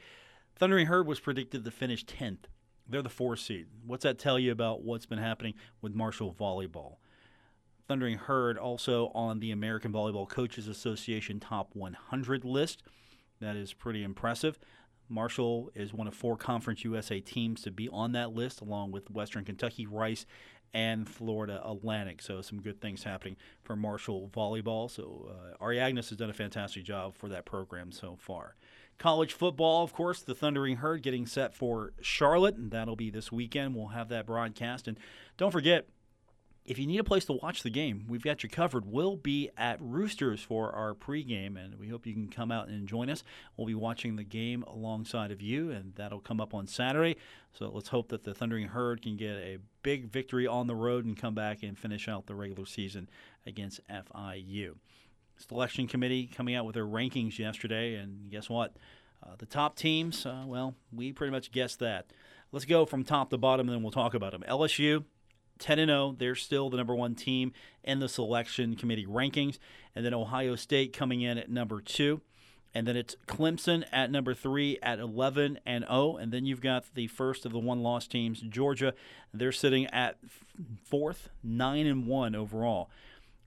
Thundering 0.59 0.87
Herd 0.87 1.07
was 1.07 1.21
predicted 1.21 1.64
to 1.64 1.71
finish 1.71 2.05
10th. 2.07 2.45
They're 2.88 3.03
the 3.03 3.11
four 3.11 3.37
seed. 3.37 3.66
What's 3.85 4.05
that 4.05 4.19
tell 4.19 4.38
you 4.38 4.53
about 4.53 4.83
what's 4.83 5.05
been 5.05 5.19
happening 5.19 5.53
with 5.83 5.95
Marshall 5.95 6.35
volleyball? 6.35 6.97
Thundering 7.87 8.16
Herd 8.16 8.57
also 8.57 9.09
on 9.14 9.40
the 9.40 9.51
American 9.51 9.92
Volleyball 9.92 10.29
Coaches 10.29 10.66
Association 10.66 11.40
top 11.40 11.71
100 11.75 12.45
list. 12.45 12.83
That 13.40 13.55
is 13.55 13.75
pretty 13.75 14.03
impressive. 14.03 14.59
Marshall 15.11 15.71
is 15.75 15.92
one 15.92 16.09
of 16.09 16.14
four 16.14 16.38
Conference 16.38 16.85
USA 16.85 17.21
teams 17.21 17.61
to 17.62 17.71
be 17.71 17.88
on 17.90 18.12
that 18.12 18.33
list, 18.33 18.62
along 18.62 18.92
with 18.92 19.11
Western 19.11 19.45
Kentucky, 19.45 19.87
Rice, 19.87 20.25
and 20.73 21.09
Florida 21.09 21.62
Atlantic. 21.64 22.23
So 22.23 22.40
some 22.40 22.61
good 22.61 22.81
things 22.81 23.03
happening 23.05 23.37
for 23.62 23.77
Marshall 23.77 24.31
volleyball. 24.35 24.90
So 24.90 25.31
uh, 25.31 25.62
Ari 25.62 25.81
Agnes 25.81 26.09
has 26.09 26.19
done 26.19 26.31
a 26.31 26.35
fantastic 26.35 26.83
job 26.85 27.14
for 27.14 27.29
that 27.29 27.45
program 27.45 27.92
so 27.92 28.16
far. 28.19 28.57
College 28.99 29.35
football, 29.35 29.85
of 29.85 29.93
course, 29.93 30.23
the 30.23 30.35
Thundering 30.35 30.77
Herd 30.77 31.03
getting 31.03 31.27
set 31.27 31.55
for 31.55 31.93
Charlotte, 32.01 32.57
and 32.57 32.71
that'll 32.71 32.97
be 32.97 33.11
this 33.11 33.31
weekend. 33.31 33.75
We'll 33.75 33.89
have 33.89 34.09
that 34.09 34.27
broadcast. 34.27 34.89
And 34.89 34.99
don't 35.37 35.51
forget, 35.51 35.87
if 36.67 36.79
you 36.79 36.87
need 36.87 36.99
a 36.99 37.05
place 37.05 37.25
to 37.27 37.35
watch 37.35 37.63
the 37.63 37.71
game, 37.71 38.07
we've 38.09 38.23
got 38.23 38.43
you 38.43 38.49
covered. 38.49 38.87
We'll 38.87 39.17
be 39.17 39.51
at 39.57 39.81
Roosters 39.81 40.41
for 40.41 40.73
our 40.73 40.95
pregame, 40.95 41.63
and 41.63 41.79
we 41.79 41.89
hope 41.89 42.07
you 42.07 42.13
can 42.13 42.29
come 42.29 42.51
out 42.51 42.69
and 42.69 42.89
join 42.89 43.09
us. 43.09 43.23
We'll 43.57 43.67
be 43.67 43.75
watching 43.75 44.17
the 44.17 44.25
game 44.25 44.65
alongside 44.65 45.31
of 45.31 45.41
you, 45.41 45.71
and 45.71 45.95
that'll 45.95 46.21
come 46.21 46.41
up 46.41 46.55
on 46.55 46.67
Saturday. 46.67 47.17
So 47.53 47.71
let's 47.73 47.89
hope 47.89 48.09
that 48.09 48.25
the 48.25 48.35
Thundering 48.35 48.69
Herd 48.69 49.03
can 49.03 49.17
get 49.17 49.37
a 49.37 49.59
big 49.83 50.11
victory 50.11 50.47
on 50.47 50.67
the 50.67 50.75
road 50.75 51.05
and 51.05 51.17
come 51.17 51.35
back 51.35 51.63
and 51.63 51.79
finish 51.79 52.09
out 52.09 52.27
the 52.27 52.35
regular 52.35 52.67
season 52.67 53.09
against 53.47 53.81
FIU. 53.89 54.75
Selection 55.37 55.87
committee 55.87 56.27
coming 56.27 56.55
out 56.55 56.64
with 56.64 56.75
their 56.75 56.87
rankings 56.87 57.38
yesterday, 57.38 57.94
and 57.94 58.31
guess 58.31 58.49
what? 58.49 58.77
Uh, 59.22 59.35
the 59.38 59.46
top 59.46 59.77
teams, 59.77 60.25
uh, 60.25 60.44
well, 60.46 60.75
we 60.92 61.12
pretty 61.12 61.31
much 61.31 61.53
guessed 61.53 61.79
that. 61.81 62.07
Let's 62.53 62.64
go 62.64 62.87
from 62.87 63.05
top 63.05 63.31
to 63.31 63.38
bottom, 63.38 63.68
and 63.68 63.77
then 63.77 63.83
we'll 63.83 63.92
talk 63.92 64.14
about 64.14 64.33
them. 64.33 64.44
LSU, 64.49 65.05
10 65.59 65.79
and 65.79 65.88
0. 65.88 66.16
They're 66.18 66.35
still 66.35 66.70
the 66.70 66.77
number 66.77 66.94
one 66.94 67.14
team 67.14 67.53
in 67.83 68.01
the 68.01 68.09
selection 68.09 68.77
committee 68.77 69.07
rankings. 69.07 69.59
And 69.94 70.05
then 70.05 70.14
Ohio 70.14 70.57
State 70.57 70.92
coming 70.92 71.22
in 71.22 71.38
at 71.38 71.51
number 71.51 71.81
two. 71.81 72.20
And 72.75 72.87
then 72.87 72.96
it's 72.96 73.16
Clemson 73.27 73.85
at 73.90 74.11
number 74.11 74.35
three 74.35 74.79
at 74.83 74.99
11 74.99 75.61
and 75.64 75.85
0. 75.85 76.16
And 76.16 76.31
then 76.31 76.44
you've 76.44 76.61
got 76.61 76.85
the 76.94 77.07
first 77.07 77.46
of 77.46 77.53
the 77.53 77.59
one 77.59 77.83
loss 77.83 78.07
teams, 78.07 78.40
Georgia. 78.40 78.92
They're 79.33 79.53
sitting 79.53 79.87
at 79.87 80.18
fourth, 80.85 81.31
9 81.42 81.87
and 81.87 82.07
1 82.07 82.35
overall. 82.35 82.90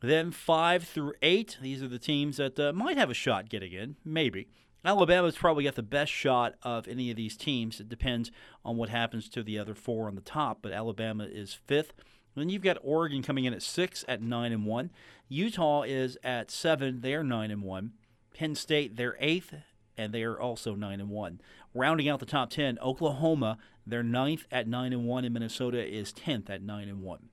Then 0.02 0.32
five 0.32 0.84
through 0.84 1.14
eight, 1.22 1.58
these 1.62 1.84
are 1.84 1.88
the 1.88 2.00
teams 2.00 2.38
that 2.38 2.60
uh, 2.60 2.72
might 2.74 2.98
have 2.98 3.10
a 3.10 3.14
shot 3.14 3.50
getting 3.50 3.74
in, 3.74 3.98
maybe. 4.06 4.48
Alabama's 4.86 5.36
probably 5.36 5.66
got 5.66 5.76
the 5.76 5.84
best 5.84 6.12
shot 6.12 6.56
of 6.64 6.88
any 6.88 7.12
of 7.12 7.18
these 7.18 7.36
teams. 7.36 7.82
It 7.82 7.90
depends 7.90 8.32
on 8.64 8.78
what 8.78 8.88
happens 8.88 9.28
to 9.30 9.44
the 9.44 9.60
other 9.60 9.76
four 9.76 10.08
on 10.08 10.16
the 10.16 10.22
top, 10.22 10.60
but 10.62 10.72
Alabama 10.72 11.26
is 11.26 11.54
fifth. 11.54 11.94
then 12.36 12.48
you've 12.48 12.62
got 12.62 12.78
Oregon 12.82 13.22
coming 13.22 13.44
in 13.44 13.54
at 13.54 13.62
six 13.62 14.06
at 14.08 14.22
nine 14.22 14.54
and 14.54 14.66
one. 14.66 14.92
Utah 15.28 15.82
is 15.82 16.18
at 16.24 16.50
seven; 16.50 17.02
they're 17.02 17.24
nine 17.24 17.52
and 17.52 17.62
one. 17.62 17.92
Penn 18.34 18.56
State, 18.56 18.96
they're 18.96 19.18
eighth, 19.20 19.54
and 19.98 20.14
they 20.14 20.24
are 20.24 20.40
also 20.40 20.76
nine 20.76 21.02
and 21.02 21.10
one. 21.10 21.42
Rounding 21.74 22.08
out 22.08 22.22
the 22.22 22.26
top 22.26 22.50
ten, 22.50 22.80
Oklahoma, 22.80 23.58
they're 23.86 24.02
ninth 24.02 24.46
at 24.50 24.66
nine 24.66 24.94
and 24.94 25.06
one, 25.06 25.26
and 25.26 25.34
Minnesota 25.34 25.86
is 25.86 26.14
tenth 26.14 26.50
at 26.50 26.62
nine 26.62 26.88
and 26.88 27.02
one. 27.02 27.30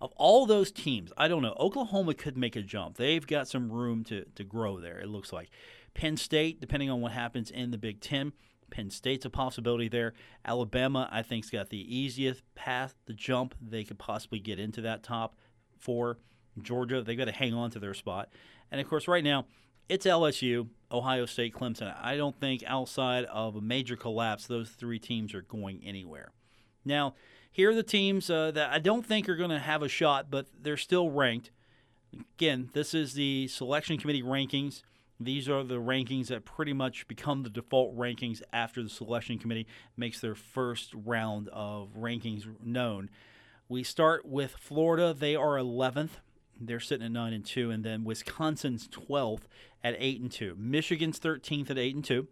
Of 0.00 0.12
all 0.16 0.46
those 0.46 0.72
teams, 0.72 1.12
I 1.16 1.28
don't 1.28 1.42
know. 1.42 1.54
Oklahoma 1.58 2.14
could 2.14 2.36
make 2.36 2.56
a 2.56 2.62
jump. 2.62 2.96
They've 2.96 3.26
got 3.26 3.48
some 3.48 3.70
room 3.70 4.02
to, 4.04 4.24
to 4.34 4.44
grow 4.44 4.80
there, 4.80 4.98
it 4.98 5.08
looks 5.08 5.32
like. 5.32 5.50
Penn 5.92 6.16
State, 6.16 6.60
depending 6.60 6.88
on 6.88 7.00
what 7.00 7.12
happens 7.12 7.50
in 7.50 7.70
the 7.70 7.78
Big 7.78 8.00
Ten, 8.00 8.32
Penn 8.70 8.90
State's 8.90 9.24
a 9.24 9.30
possibility 9.30 9.88
there. 9.88 10.14
Alabama, 10.44 11.08
I 11.12 11.22
think, 11.22 11.44
has 11.44 11.50
got 11.50 11.68
the 11.68 11.96
easiest 11.96 12.42
path 12.54 12.94
to 13.06 13.12
jump. 13.12 13.54
They 13.60 13.84
could 13.84 13.98
possibly 13.98 14.38
get 14.38 14.58
into 14.58 14.80
that 14.82 15.02
top 15.02 15.36
four. 15.78 16.18
Georgia, 16.60 17.02
they've 17.02 17.18
got 17.18 17.26
to 17.26 17.32
hang 17.32 17.54
on 17.54 17.70
to 17.72 17.78
their 17.78 17.94
spot. 17.94 18.30
And 18.70 18.80
of 18.80 18.88
course, 18.88 19.08
right 19.08 19.24
now, 19.24 19.46
it's 19.88 20.06
LSU, 20.06 20.68
Ohio 20.92 21.26
State, 21.26 21.54
Clemson. 21.54 21.94
I 22.00 22.16
don't 22.16 22.38
think 22.38 22.62
outside 22.66 23.24
of 23.24 23.56
a 23.56 23.60
major 23.60 23.96
collapse, 23.96 24.46
those 24.46 24.70
three 24.70 25.00
teams 25.00 25.34
are 25.34 25.42
going 25.42 25.82
anywhere. 25.84 26.32
Now, 26.84 27.14
here 27.52 27.70
are 27.70 27.74
the 27.74 27.82
teams 27.82 28.30
uh, 28.30 28.50
that 28.52 28.70
I 28.70 28.78
don't 28.78 29.04
think 29.04 29.28
are 29.28 29.36
going 29.36 29.50
to 29.50 29.58
have 29.58 29.82
a 29.82 29.88
shot, 29.88 30.30
but 30.30 30.46
they're 30.60 30.76
still 30.76 31.10
ranked. 31.10 31.50
Again, 32.36 32.70
this 32.72 32.94
is 32.94 33.14
the 33.14 33.48
selection 33.48 33.98
committee 33.98 34.22
rankings. 34.22 34.82
These 35.18 35.48
are 35.48 35.62
the 35.62 35.80
rankings 35.80 36.28
that 36.28 36.44
pretty 36.44 36.72
much 36.72 37.06
become 37.06 37.42
the 37.42 37.50
default 37.50 37.96
rankings 37.96 38.40
after 38.52 38.82
the 38.82 38.88
selection 38.88 39.38
committee 39.38 39.66
makes 39.96 40.20
their 40.20 40.34
first 40.34 40.92
round 40.94 41.48
of 41.48 41.90
rankings 41.98 42.46
known. 42.64 43.10
We 43.68 43.82
start 43.82 44.24
with 44.24 44.52
Florida. 44.52 45.12
They 45.12 45.36
are 45.36 45.56
11th. 45.56 46.10
They're 46.60 46.80
sitting 46.80 47.06
at 47.06 47.12
9 47.12 47.32
and 47.32 47.44
2 47.44 47.70
and 47.70 47.84
then 47.84 48.04
Wisconsin's 48.04 48.88
12th 48.88 49.42
at 49.84 49.94
8 49.98 50.20
and 50.20 50.32
2. 50.32 50.56
Michigan's 50.58 51.20
13th 51.20 51.70
at 51.70 51.78
8 51.78 51.94
and 51.94 52.04
2. 52.04 52.28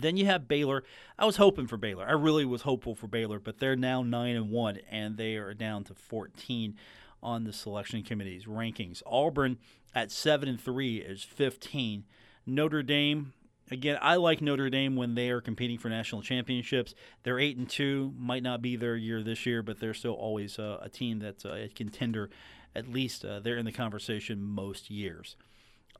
Then 0.00 0.16
you 0.16 0.26
have 0.26 0.48
Baylor. 0.48 0.84
I 1.18 1.24
was 1.24 1.36
hoping 1.36 1.66
for 1.66 1.76
Baylor. 1.76 2.06
I 2.06 2.12
really 2.12 2.44
was 2.44 2.62
hopeful 2.62 2.94
for 2.94 3.06
Baylor, 3.06 3.38
but 3.38 3.58
they're 3.58 3.76
now 3.76 4.02
9 4.02 4.36
and 4.36 4.50
1 4.50 4.78
and 4.90 5.16
they 5.16 5.36
are 5.36 5.54
down 5.54 5.84
to 5.84 5.94
14 5.94 6.74
on 7.22 7.44
the 7.44 7.52
selection 7.52 8.02
committee's 8.02 8.44
rankings. 8.44 9.02
Auburn 9.06 9.58
at 9.94 10.10
7 10.10 10.48
and 10.48 10.60
3 10.60 10.96
is 10.98 11.22
15. 11.22 12.04
Notre 12.46 12.82
Dame 12.82 13.32
again, 13.70 13.98
I 14.00 14.16
like 14.16 14.40
Notre 14.40 14.70
Dame 14.70 14.96
when 14.96 15.14
they 15.14 15.30
are 15.30 15.40
competing 15.40 15.78
for 15.78 15.88
national 15.88 16.22
championships. 16.22 16.94
They're 17.22 17.38
8 17.38 17.56
and 17.56 17.68
2, 17.68 18.14
might 18.18 18.42
not 18.42 18.62
be 18.62 18.76
their 18.76 18.96
year 18.96 19.22
this 19.22 19.46
year, 19.46 19.62
but 19.62 19.80
they're 19.80 19.94
still 19.94 20.14
always 20.14 20.58
uh, 20.58 20.78
a 20.82 20.88
team 20.88 21.18
that's 21.18 21.44
uh, 21.44 21.54
a 21.54 21.68
contender. 21.68 22.30
At 22.74 22.88
least 22.88 23.24
uh, 23.24 23.40
they're 23.40 23.56
in 23.56 23.64
the 23.64 23.72
conversation 23.72 24.42
most 24.42 24.90
years. 24.90 25.36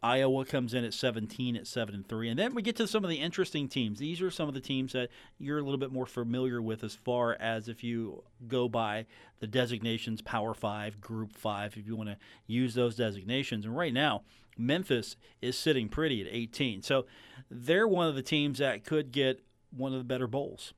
Iowa 0.04 0.44
comes 0.44 0.74
in 0.74 0.84
at 0.84 0.92
17 0.92 1.56
at 1.56 1.66
7 1.66 1.94
and 1.94 2.06
3. 2.06 2.28
And 2.28 2.38
then 2.38 2.54
we 2.54 2.60
get 2.60 2.76
to 2.76 2.86
some 2.86 3.04
of 3.04 3.10
the 3.10 3.16
interesting 3.16 3.68
teams. 3.68 3.98
These 3.98 4.20
are 4.20 4.30
some 4.30 4.48
of 4.48 4.54
the 4.54 4.60
teams 4.60 4.92
that 4.92 5.08
you're 5.38 5.58
a 5.58 5.62
little 5.62 5.78
bit 5.78 5.92
more 5.92 6.04
familiar 6.04 6.60
with 6.60 6.84
as 6.84 6.94
far 6.94 7.38
as 7.40 7.68
if 7.70 7.82
you 7.82 8.22
go 8.46 8.68
by 8.68 9.06
the 9.40 9.46
designations 9.46 10.20
Power 10.20 10.52
5, 10.52 11.00
Group 11.00 11.32
5 11.32 11.78
if 11.78 11.86
you 11.86 11.96
want 11.96 12.10
to 12.10 12.18
use 12.46 12.74
those 12.74 12.96
designations. 12.96 13.64
And 13.64 13.74
right 13.74 13.94
now, 13.94 14.24
Memphis 14.58 15.16
is 15.40 15.56
sitting 15.56 15.88
pretty 15.88 16.20
at 16.20 16.26
18. 16.30 16.82
So 16.82 17.06
they're 17.50 17.88
one 17.88 18.06
of 18.06 18.14
the 18.14 18.22
teams 18.22 18.58
that 18.58 18.84
could 18.84 19.10
get 19.10 19.40
one 19.70 19.92
of 19.92 19.98
the 19.98 20.04
better 20.04 20.26
bowls. 20.26 20.74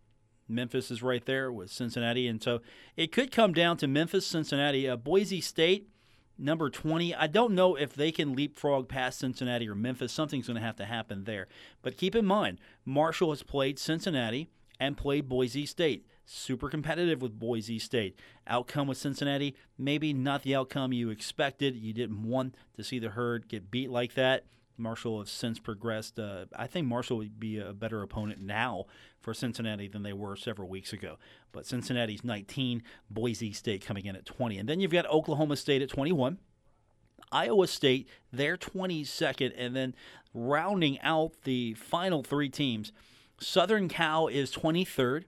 Memphis 0.48 0.92
is 0.92 1.02
right 1.02 1.24
there 1.24 1.50
with 1.50 1.72
Cincinnati. 1.72 2.28
And 2.28 2.40
so 2.40 2.60
it 2.96 3.10
could 3.10 3.32
come 3.32 3.52
down 3.52 3.76
to 3.78 3.88
Memphis, 3.88 4.24
Cincinnati. 4.24 4.88
Uh, 4.88 4.94
Boise 4.94 5.40
State 5.40 5.88
number 6.38 6.70
20. 6.70 7.14
I 7.14 7.26
don't 7.26 7.54
know 7.54 7.76
if 7.76 7.94
they 7.94 8.12
can 8.12 8.34
leapfrog 8.34 8.88
past 8.88 9.18
Cincinnati 9.18 9.68
or 9.68 9.74
Memphis. 9.74 10.12
Something's 10.12 10.46
going 10.46 10.58
to 10.58 10.66
have 10.66 10.76
to 10.76 10.84
happen 10.84 11.24
there. 11.24 11.48
But 11.82 11.96
keep 11.96 12.14
in 12.14 12.26
mind, 12.26 12.58
Marshall 12.84 13.30
has 13.30 13.42
played 13.42 13.78
Cincinnati 13.78 14.50
and 14.78 14.96
played 14.96 15.28
Boise 15.28 15.66
State. 15.66 16.06
Super 16.24 16.68
competitive 16.68 17.22
with 17.22 17.38
Boise 17.38 17.78
State. 17.78 18.18
Outcome 18.46 18.88
with 18.88 18.98
Cincinnati, 18.98 19.54
maybe 19.78 20.12
not 20.12 20.42
the 20.42 20.54
outcome 20.54 20.92
you 20.92 21.10
expected. 21.10 21.76
You 21.76 21.92
didn't 21.92 22.24
want 22.24 22.56
to 22.76 22.84
see 22.84 22.98
the 22.98 23.10
herd 23.10 23.48
get 23.48 23.70
beat 23.70 23.90
like 23.90 24.14
that. 24.14 24.44
Marshall 24.78 25.20
has 25.20 25.30
since 25.30 25.58
progressed. 25.58 26.18
Uh, 26.18 26.46
I 26.56 26.66
think 26.66 26.86
Marshall 26.86 27.18
would 27.18 27.40
be 27.40 27.58
a 27.58 27.72
better 27.72 28.02
opponent 28.02 28.40
now 28.40 28.84
for 29.20 29.34
Cincinnati 29.34 29.88
than 29.88 30.02
they 30.02 30.12
were 30.12 30.36
several 30.36 30.68
weeks 30.68 30.92
ago. 30.92 31.16
But 31.52 31.66
Cincinnati's 31.66 32.24
19, 32.24 32.82
Boise 33.10 33.52
State 33.52 33.84
coming 33.84 34.06
in 34.06 34.16
at 34.16 34.26
20. 34.26 34.58
And 34.58 34.68
then 34.68 34.80
you've 34.80 34.92
got 34.92 35.06
Oklahoma 35.06 35.56
State 35.56 35.82
at 35.82 35.88
21. 35.88 36.38
Iowa 37.32 37.66
State, 37.66 38.08
they're 38.32 38.56
22nd. 38.56 39.52
And 39.56 39.74
then 39.74 39.94
rounding 40.34 41.00
out 41.00 41.32
the 41.44 41.74
final 41.74 42.22
three 42.22 42.48
teams, 42.48 42.92
Southern 43.40 43.88
Cal 43.88 44.28
is 44.28 44.52
23rd. 44.52 45.24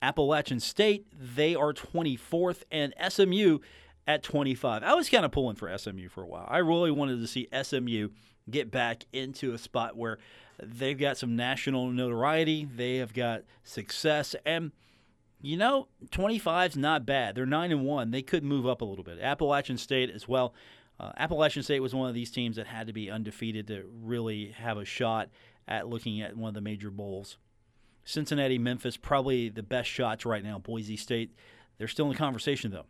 Appalachian 0.00 0.58
State, 0.58 1.06
they 1.12 1.54
are 1.54 1.72
24th. 1.72 2.62
And 2.70 2.94
SMU 3.08 3.58
at 4.06 4.22
25. 4.22 4.82
I 4.82 4.94
was 4.94 5.08
kind 5.08 5.24
of 5.24 5.32
pulling 5.32 5.56
for 5.56 5.76
SMU 5.76 6.08
for 6.08 6.22
a 6.22 6.26
while. 6.26 6.46
I 6.48 6.58
really 6.58 6.90
wanted 6.90 7.20
to 7.20 7.26
see 7.26 7.48
SMU 7.62 8.08
get 8.50 8.70
back 8.70 9.04
into 9.12 9.52
a 9.52 9.58
spot 9.58 9.96
where 9.96 10.18
they've 10.60 10.98
got 10.98 11.16
some 11.16 11.36
national 11.36 11.90
notoriety, 11.90 12.64
they 12.64 12.96
have 12.96 13.14
got 13.14 13.42
success, 13.64 14.34
and 14.44 14.72
you 15.40 15.56
know, 15.56 15.88
25 16.12 16.70
is 16.70 16.76
not 16.76 17.04
bad. 17.04 17.34
They're 17.34 17.46
9 17.46 17.72
and 17.72 17.84
1. 17.84 18.10
They 18.12 18.22
could 18.22 18.44
move 18.44 18.64
up 18.64 18.80
a 18.80 18.84
little 18.84 19.02
bit. 19.02 19.18
Appalachian 19.18 19.76
State 19.76 20.08
as 20.08 20.28
well. 20.28 20.54
Uh, 21.00 21.10
Appalachian 21.16 21.64
State 21.64 21.80
was 21.80 21.92
one 21.92 22.08
of 22.08 22.14
these 22.14 22.30
teams 22.30 22.54
that 22.54 22.68
had 22.68 22.86
to 22.86 22.92
be 22.92 23.10
undefeated 23.10 23.66
to 23.66 23.84
really 24.02 24.54
have 24.56 24.78
a 24.78 24.84
shot 24.84 25.30
at 25.66 25.88
looking 25.88 26.20
at 26.20 26.36
one 26.36 26.48
of 26.48 26.54
the 26.54 26.60
major 26.60 26.92
bowls. 26.92 27.38
Cincinnati, 28.04 28.56
Memphis, 28.56 28.96
probably 28.96 29.48
the 29.48 29.64
best 29.64 29.88
shots 29.88 30.24
right 30.24 30.44
now. 30.44 30.58
Boise 30.60 30.96
State, 30.96 31.34
they're 31.76 31.88
still 31.88 32.06
in 32.06 32.12
the 32.12 32.18
conversation 32.18 32.70
though. 32.70 32.86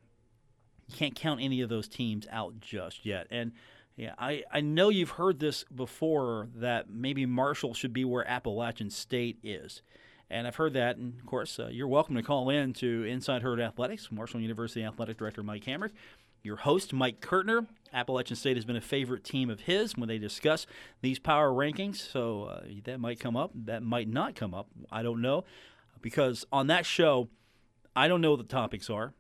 You 0.89 0.97
can't 0.97 1.15
count 1.15 1.41
any 1.41 1.61
of 1.61 1.69
those 1.69 1.89
teams 1.89 2.27
out 2.31 2.61
just 2.61 3.07
yet. 3.07 3.27
And 3.31 3.53
yeah, 3.97 4.15
I, 4.19 4.45
I 4.51 4.61
know 4.61 4.89
you've 4.89 5.11
heard 5.11 5.39
this 5.39 5.65
before 5.65 6.49
that 6.57 6.91
maybe 6.91 7.27
Marshall 7.27 7.75
should 7.75 7.93
be 7.93 8.05
where 8.05 8.27
Appalachian 8.29 8.91
State 8.91 9.39
is. 9.43 9.83
And 10.31 10.47
I've 10.47 10.57
heard 10.57 10.73
that, 10.73 10.97
and 10.97 11.21
of 11.21 11.27
course, 11.27 11.59
uh, 11.59 11.69
you're 11.69 11.87
welcome 11.87 12.15
to 12.17 12.23
call 12.23 12.49
in 12.49 12.73
to 12.75 13.05
Inside 13.05 13.43
Herd 13.43 13.61
Athletics, 13.61 14.11
Marshall 14.11 14.41
University 14.41 14.83
Athletic 14.83 15.19
Director 15.19 15.43
Mike 15.43 15.65
Hamrick. 15.65 15.91
Your 16.43 16.57
host, 16.57 16.93
Mike 16.95 17.21
Kurtner. 17.21 17.67
Appalachian 17.93 18.37
State 18.37 18.57
has 18.57 18.65
been 18.65 18.75
a 18.75 18.81
favorite 18.81 19.25
team 19.25 19.51
of 19.51 19.61
his 19.61 19.97
when 19.97 20.09
they 20.09 20.17
discuss 20.17 20.67
these 21.03 21.19
power 21.19 21.51
rankings, 21.51 21.97
so 21.97 22.45
uh, 22.45 22.63
that 22.85 22.99
might 22.99 23.21
come 23.21 23.37
up. 23.37 23.51
That 23.55 23.83
might 23.83 24.09
not 24.09 24.35
come 24.35 24.55
up. 24.55 24.69
I 24.91 25.03
don't 25.03 25.21
know. 25.21 25.45
Because 26.01 26.47
on 26.51 26.67
that 26.69 26.87
show, 26.87 27.29
I 27.95 28.09
don't 28.09 28.23
know 28.23 28.31
what 28.31 28.39
the 28.39 28.45
topics 28.45 28.89
are. 28.89 29.13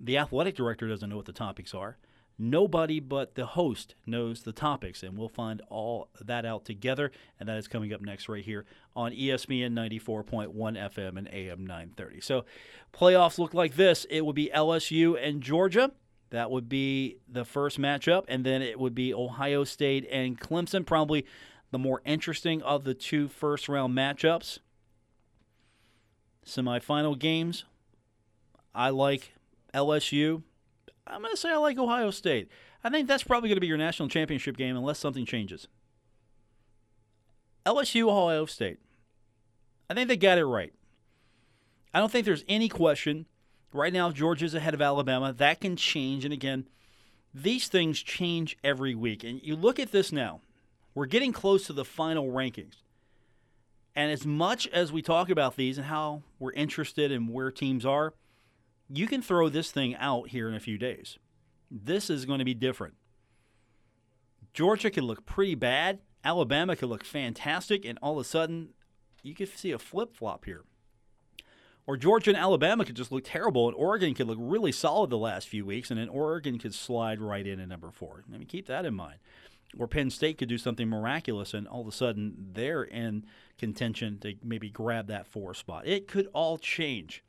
The 0.00 0.16
athletic 0.16 0.56
director 0.56 0.88
doesn't 0.88 1.08
know 1.08 1.16
what 1.16 1.26
the 1.26 1.32
topics 1.32 1.74
are. 1.74 1.98
Nobody 2.42 3.00
but 3.00 3.34
the 3.34 3.44
host 3.44 3.94
knows 4.06 4.44
the 4.44 4.52
topics, 4.52 5.02
and 5.02 5.18
we'll 5.18 5.28
find 5.28 5.60
all 5.68 6.08
that 6.22 6.46
out 6.46 6.64
together. 6.64 7.12
And 7.38 7.46
that 7.50 7.58
is 7.58 7.68
coming 7.68 7.92
up 7.92 8.00
next, 8.00 8.30
right 8.30 8.42
here 8.42 8.64
on 8.96 9.12
ESPN 9.12 9.74
94.1 9.74 10.54
FM 10.54 11.18
and 11.18 11.28
AM 11.28 11.66
930. 11.66 12.22
So, 12.22 12.46
playoffs 12.94 13.38
look 13.38 13.52
like 13.52 13.76
this 13.76 14.06
it 14.08 14.24
would 14.24 14.34
be 14.34 14.50
LSU 14.54 15.22
and 15.22 15.42
Georgia. 15.42 15.92
That 16.30 16.50
would 16.50 16.66
be 16.66 17.18
the 17.28 17.44
first 17.44 17.78
matchup, 17.78 18.24
and 18.26 18.42
then 18.42 18.62
it 18.62 18.80
would 18.80 18.94
be 18.94 19.12
Ohio 19.12 19.64
State 19.64 20.08
and 20.10 20.40
Clemson, 20.40 20.86
probably 20.86 21.26
the 21.72 21.78
more 21.78 22.00
interesting 22.06 22.62
of 22.62 22.84
the 22.84 22.94
two 22.94 23.28
first 23.28 23.68
round 23.68 23.94
matchups. 23.94 24.60
Semifinal 26.46 27.18
games, 27.18 27.64
I 28.74 28.88
like 28.88 29.34
LSU 29.74 30.42
I'm 31.06 31.22
going 31.22 31.32
to 31.32 31.36
say 31.36 31.50
I 31.50 31.56
like 31.56 31.78
Ohio 31.78 32.10
State. 32.10 32.48
I 32.84 32.90
think 32.90 33.08
that's 33.08 33.22
probably 33.22 33.48
going 33.48 33.56
to 33.56 33.60
be 33.60 33.66
your 33.66 33.76
national 33.76 34.08
championship 34.08 34.56
game 34.56 34.76
unless 34.76 34.98
something 34.98 35.26
changes. 35.26 35.68
LSU, 37.66 38.08
Ohio 38.08 38.46
State. 38.46 38.78
I 39.88 39.94
think 39.94 40.08
they 40.08 40.16
got 40.16 40.38
it 40.38 40.46
right. 40.46 40.72
I 41.92 41.98
don't 41.98 42.10
think 42.10 42.24
there's 42.24 42.44
any 42.48 42.68
question. 42.68 43.26
Right 43.72 43.92
now, 43.92 44.10
Georgia's 44.10 44.54
ahead 44.54 44.74
of 44.74 44.80
Alabama. 44.80 45.32
That 45.32 45.60
can 45.60 45.76
change. 45.76 46.24
And 46.24 46.32
again, 46.32 46.68
these 47.34 47.68
things 47.68 48.00
change 48.00 48.56
every 48.64 48.94
week. 48.94 49.24
And 49.24 49.40
you 49.42 49.56
look 49.56 49.78
at 49.78 49.92
this 49.92 50.10
now, 50.10 50.40
we're 50.94 51.06
getting 51.06 51.32
close 51.32 51.66
to 51.66 51.72
the 51.72 51.84
final 51.84 52.28
rankings. 52.28 52.82
And 53.94 54.10
as 54.10 54.24
much 54.24 54.66
as 54.68 54.92
we 54.92 55.02
talk 55.02 55.30
about 55.30 55.56
these 55.56 55.76
and 55.76 55.88
how 55.88 56.22
we're 56.38 56.52
interested 56.52 57.10
in 57.10 57.28
where 57.28 57.50
teams 57.50 57.84
are, 57.84 58.14
you 58.92 59.06
can 59.06 59.22
throw 59.22 59.48
this 59.48 59.70
thing 59.70 59.94
out 59.96 60.28
here 60.28 60.48
in 60.48 60.54
a 60.54 60.60
few 60.60 60.76
days. 60.76 61.18
This 61.70 62.10
is 62.10 62.24
going 62.24 62.40
to 62.40 62.44
be 62.44 62.54
different. 62.54 62.94
Georgia 64.52 64.90
could 64.90 65.04
look 65.04 65.24
pretty 65.24 65.54
bad, 65.54 66.00
Alabama 66.24 66.74
could 66.74 66.88
look 66.88 67.04
fantastic, 67.04 67.84
and 67.84 67.98
all 68.02 68.18
of 68.18 68.26
a 68.26 68.28
sudden, 68.28 68.70
you 69.22 69.34
could 69.34 69.48
see 69.48 69.70
a 69.70 69.78
flip 69.78 70.16
flop 70.16 70.44
here. 70.44 70.64
Or 71.86 71.96
Georgia 71.96 72.30
and 72.30 72.38
Alabama 72.38 72.84
could 72.84 72.96
just 72.96 73.12
look 73.12 73.24
terrible, 73.24 73.68
and 73.68 73.76
Oregon 73.76 74.14
could 74.14 74.26
look 74.26 74.38
really 74.40 74.72
solid 74.72 75.10
the 75.10 75.18
last 75.18 75.48
few 75.48 75.64
weeks, 75.64 75.90
and 75.90 75.98
then 75.98 76.08
Oregon 76.08 76.58
could 76.58 76.74
slide 76.74 77.20
right 77.20 77.46
in 77.46 77.60
at 77.60 77.68
number 77.68 77.90
four. 77.90 78.24
I 78.28 78.38
mean, 78.38 78.46
keep 78.46 78.66
that 78.66 78.84
in 78.84 78.94
mind. 78.94 79.18
Or 79.78 79.86
Penn 79.86 80.10
State 80.10 80.38
could 80.38 80.48
do 80.48 80.58
something 80.58 80.88
miraculous, 80.88 81.54
and 81.54 81.68
all 81.68 81.80
of 81.80 81.86
a 81.86 81.92
sudden 81.92 82.50
they're 82.52 82.82
in 82.82 83.24
contention 83.56 84.18
to 84.18 84.34
maybe 84.42 84.68
grab 84.68 85.06
that 85.06 85.28
four 85.28 85.54
spot. 85.54 85.86
It 85.86 86.08
could 86.08 86.28
all 86.32 86.58
change. 86.58 87.22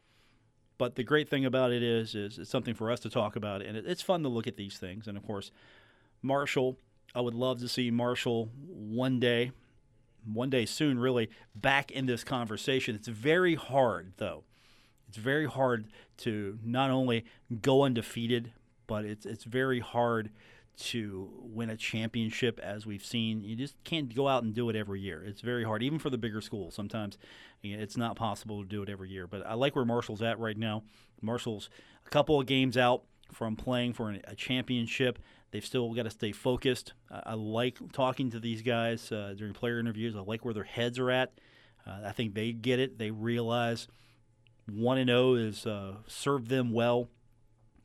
But 0.81 0.95
the 0.95 1.03
great 1.03 1.29
thing 1.29 1.45
about 1.45 1.71
it 1.71 1.83
is, 1.83 2.15
is 2.15 2.39
it's 2.39 2.49
something 2.49 2.73
for 2.73 2.89
us 2.89 2.99
to 3.01 3.09
talk 3.11 3.35
about, 3.35 3.61
and 3.61 3.77
it's 3.77 4.01
fun 4.01 4.23
to 4.23 4.29
look 4.29 4.47
at 4.47 4.57
these 4.57 4.79
things. 4.79 5.07
And 5.07 5.15
of 5.15 5.23
course, 5.23 5.51
Marshall, 6.23 6.75
I 7.13 7.21
would 7.21 7.35
love 7.35 7.59
to 7.59 7.67
see 7.67 7.91
Marshall 7.91 8.49
one 8.65 9.19
day, 9.19 9.51
one 10.25 10.49
day 10.49 10.65
soon, 10.65 10.97
really 10.97 11.29
back 11.53 11.91
in 11.91 12.07
this 12.07 12.23
conversation. 12.23 12.95
It's 12.95 13.07
very 13.07 13.53
hard, 13.53 14.13
though. 14.17 14.43
It's 15.07 15.17
very 15.17 15.45
hard 15.45 15.85
to 16.17 16.57
not 16.63 16.89
only 16.89 17.25
go 17.61 17.83
undefeated, 17.83 18.51
but 18.87 19.05
it's 19.05 19.27
it's 19.27 19.43
very 19.43 19.81
hard 19.81 20.31
to 20.77 21.29
win 21.41 21.69
a 21.69 21.77
championship 21.77 22.59
as 22.59 22.85
we've 22.85 23.03
seen. 23.05 23.43
You 23.43 23.55
just 23.55 23.75
can't 23.83 24.13
go 24.13 24.27
out 24.27 24.43
and 24.43 24.53
do 24.53 24.69
it 24.69 24.75
every 24.75 24.99
year. 25.01 25.23
It's 25.23 25.41
very 25.41 25.63
hard, 25.63 25.83
even 25.83 25.99
for 25.99 26.09
the 26.09 26.17
bigger 26.17 26.41
schools. 26.41 26.73
Sometimes 26.73 27.17
it's 27.63 27.97
not 27.97 28.15
possible 28.15 28.63
to 28.63 28.67
do 28.67 28.81
it 28.81 28.89
every 28.89 29.09
year. 29.09 29.27
But 29.27 29.45
I 29.45 29.53
like 29.53 29.75
where 29.75 29.85
Marshall's 29.85 30.21
at 30.21 30.39
right 30.39 30.57
now. 30.57 30.83
Marshall's 31.21 31.69
a 32.05 32.09
couple 32.09 32.39
of 32.39 32.47
games 32.47 32.77
out 32.77 33.03
from 33.31 33.55
playing 33.55 33.93
for 33.93 34.15
a 34.25 34.35
championship. 34.35 35.19
They've 35.51 35.65
still 35.65 35.93
got 35.93 36.03
to 36.03 36.09
stay 36.09 36.31
focused. 36.31 36.93
I 37.09 37.33
like 37.33 37.77
talking 37.91 38.31
to 38.31 38.39
these 38.39 38.61
guys 38.61 39.11
uh, 39.11 39.33
during 39.37 39.53
player 39.53 39.79
interviews. 39.79 40.15
I 40.15 40.21
like 40.21 40.45
where 40.45 40.53
their 40.53 40.63
heads 40.63 40.97
are 40.97 41.11
at. 41.11 41.33
Uh, 41.85 41.99
I 42.05 42.11
think 42.11 42.33
they 42.33 42.53
get 42.53 42.79
it. 42.79 42.97
They 42.97 43.11
realize 43.11 43.87
one 44.71 44.97
and 44.97 45.09
zero 45.09 45.31
oh 45.31 45.35
is 45.35 45.65
uh, 45.65 45.95
served 46.07 46.47
them 46.47 46.71
well. 46.71 47.09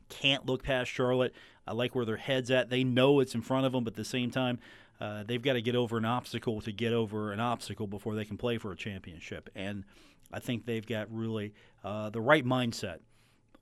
Can't 0.09 0.45
look 0.45 0.63
past 0.63 0.89
Charlotte. 0.89 1.33
I 1.67 1.73
like 1.73 1.95
where 1.95 2.05
their 2.05 2.17
heads 2.17 2.49
at. 2.49 2.69
They 2.69 2.83
know 2.83 3.19
it's 3.19 3.35
in 3.35 3.41
front 3.41 3.65
of 3.65 3.73
them, 3.73 3.83
but 3.83 3.93
at 3.93 3.97
the 3.97 4.05
same 4.05 4.31
time, 4.31 4.59
uh, 4.99 5.23
they've 5.23 5.41
got 5.41 5.53
to 5.53 5.61
get 5.61 5.75
over 5.75 5.97
an 5.97 6.05
obstacle 6.05 6.61
to 6.61 6.71
get 6.71 6.93
over 6.93 7.31
an 7.31 7.39
obstacle 7.39 7.87
before 7.87 8.15
they 8.15 8.25
can 8.25 8.37
play 8.37 8.57
for 8.57 8.71
a 8.71 8.75
championship. 8.75 9.49
And 9.55 9.83
I 10.31 10.39
think 10.39 10.65
they've 10.65 10.85
got 10.85 11.07
really 11.11 11.53
uh, 11.83 12.09
the 12.09 12.21
right 12.21 12.45
mindset. 12.45 12.99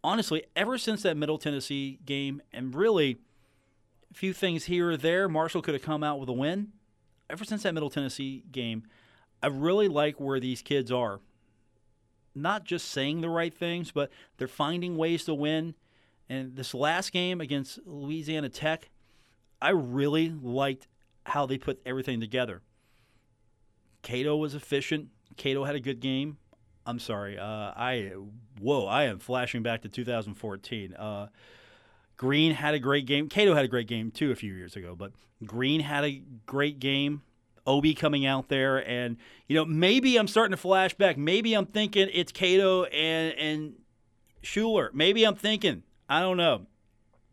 Honestly, 0.03 0.43
ever 0.55 0.77
since 0.77 1.01
that 1.03 1.17
Middle 1.17 1.37
Tennessee 1.37 1.99
game, 2.05 2.41
and 2.53 2.75
really 2.75 3.17
a 4.11 4.13
few 4.13 4.33
things 4.33 4.65
here 4.65 4.91
or 4.91 4.97
there, 4.97 5.27
Marshall 5.27 5.61
could 5.61 5.73
have 5.73 5.83
come 5.83 6.03
out 6.03 6.19
with 6.19 6.29
a 6.29 6.33
win. 6.33 6.69
Ever 7.29 7.43
since 7.43 7.63
that 7.63 7.73
Middle 7.73 7.89
Tennessee 7.89 8.43
game, 8.51 8.83
I 9.41 9.47
really 9.47 9.87
like 9.87 10.19
where 10.19 10.39
these 10.39 10.61
kids 10.61 10.91
are. 10.91 11.19
Not 12.35 12.65
just 12.65 12.89
saying 12.89 13.21
the 13.21 13.29
right 13.29 13.53
things, 13.53 13.91
but 13.91 14.11
they're 14.37 14.47
finding 14.47 14.95
ways 14.95 15.25
to 15.25 15.33
win 15.33 15.73
and 16.29 16.55
this 16.55 16.73
last 16.73 17.11
game 17.11 17.41
against 17.41 17.79
Louisiana 17.85 18.49
Tech, 18.49 18.89
I 19.61 19.69
really 19.69 20.29
liked 20.29 20.87
how 21.25 21.45
they 21.45 21.57
put 21.57 21.81
everything 21.85 22.19
together. 22.19 22.61
Cato 24.01 24.35
was 24.37 24.53
efficient. 24.53 25.09
Cato 25.37 25.63
had 25.63 25.75
a 25.75 25.79
good 25.79 25.99
game. 25.99 26.37
I'm 26.85 26.99
sorry. 26.99 27.37
Uh, 27.37 27.43
I 27.75 28.11
whoa, 28.59 28.85
I 28.85 29.05
am 29.05 29.19
flashing 29.19 29.63
back 29.63 29.81
to 29.81 29.89
2014. 29.89 30.93
Uh, 30.93 31.27
Green 32.17 32.53
had 32.53 32.73
a 32.73 32.79
great 32.79 33.05
game. 33.05 33.27
Cato 33.27 33.55
had 33.55 33.65
a 33.65 33.67
great 33.67 33.87
game 33.87 34.11
too 34.11 34.31
a 34.31 34.35
few 34.35 34.53
years 34.53 34.75
ago, 34.75 34.95
but 34.95 35.11
Green 35.43 35.81
had 35.81 36.05
a 36.05 36.21
great 36.45 36.79
game. 36.79 37.23
Obi 37.67 37.95
coming 37.95 38.27
out 38.27 38.47
there, 38.47 38.87
and 38.87 39.17
you 39.47 39.55
know 39.55 39.65
maybe 39.65 40.17
I'm 40.17 40.27
starting 40.27 40.51
to 40.51 40.57
flash 40.57 40.93
back. 40.93 41.17
Maybe 41.17 41.53
I'm 41.53 41.65
thinking 41.65 42.09
it's 42.13 42.31
Cato 42.31 42.83
and 42.85 43.33
and 43.39 43.73
Shuler. 44.43 44.93
Maybe 44.93 45.23
I'm 45.23 45.35
thinking 45.35 45.81
I 46.09 46.21
don't 46.21 46.37
know. 46.37 46.67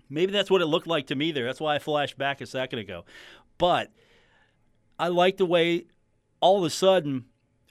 Maybe 0.08 0.32
that's 0.32 0.50
what 0.50 0.60
it 0.60 0.66
looked 0.66 0.86
like 0.86 1.06
to 1.08 1.14
me 1.14 1.32
there. 1.32 1.46
That's 1.46 1.60
why 1.60 1.76
I 1.76 1.78
flashed 1.78 2.18
back 2.18 2.40
a 2.40 2.46
second 2.46 2.80
ago. 2.80 3.04
But 3.58 3.90
I 4.98 5.08
like 5.08 5.36
the 5.36 5.46
way 5.46 5.86
all 6.40 6.58
of 6.58 6.64
a 6.64 6.70
sudden 6.70 7.26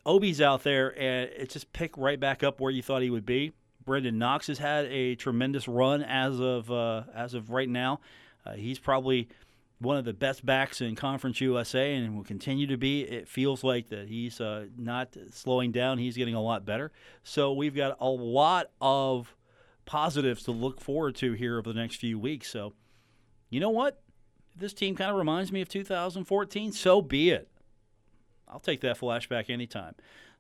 Obi's 0.06 0.42
out 0.42 0.64
there 0.64 0.98
and 0.98 1.30
it 1.30 1.50
just 1.50 1.72
picked 1.74 1.98
right 1.98 2.20
back 2.20 2.44
up 2.44 2.60
where 2.60 2.72
you 2.72 2.82
thought 2.82 3.02
he 3.02 3.10
would 3.10 3.26
be. 3.26 3.54
Brenden 3.86 4.14
Knox 4.14 4.48
has 4.48 4.60
had 4.60 4.86
a 4.86 5.16
tremendous 5.16 5.68
run 5.68 6.04
as 6.04 6.40
of 6.40 6.72
uh, 6.72 7.04
as 7.16 7.34
of 7.34 7.50
right 7.50 7.70
now. 7.70 8.00
Uh, 8.46 8.54
he's 8.54 8.80
probably 8.80 9.28
one 9.80 9.98
of 9.98 10.06
the 10.06 10.14
best 10.14 10.46
backs 10.46 10.82
in 10.82 10.96
Conference 10.96 11.42
USA 11.42 11.96
and 11.96 12.16
will 12.16 12.24
continue 12.24 12.68
to 12.68 12.78
be. 12.78 13.02
It 13.02 13.28
feels 13.28 13.64
like 13.64 13.90
that 13.90 14.08
he's 14.08 14.40
uh, 14.40 14.68
not 14.78 15.16
slowing 15.32 15.72
down. 15.72 15.98
He's 15.98 16.16
getting 16.16 16.36
a 16.36 16.42
lot 16.42 16.66
better. 16.66 16.92
So 17.24 17.54
we've 17.54 17.76
got 17.76 17.98
a 18.00 18.10
lot 18.10 18.68
of 18.80 19.36
positives 19.92 20.44
to 20.44 20.52
look 20.54 20.80
forward 20.80 21.14
to 21.14 21.34
here 21.34 21.58
over 21.58 21.74
the 21.74 21.78
next 21.78 21.98
few 21.98 22.18
weeks. 22.18 22.50
So, 22.50 22.72
you 23.50 23.60
know 23.60 23.72
what? 23.72 24.02
This 24.56 24.72
team 24.72 24.96
kind 24.96 25.12
of 25.12 25.18
reminds 25.18 25.52
me 25.52 25.60
of 25.60 25.68
2014. 25.68 26.72
So 26.72 27.02
be 27.02 27.32
it. 27.32 27.50
I'll 28.48 28.62
take 28.62 28.80
that 28.82 28.98
flashback 28.98 29.50
anytime. 29.50 29.96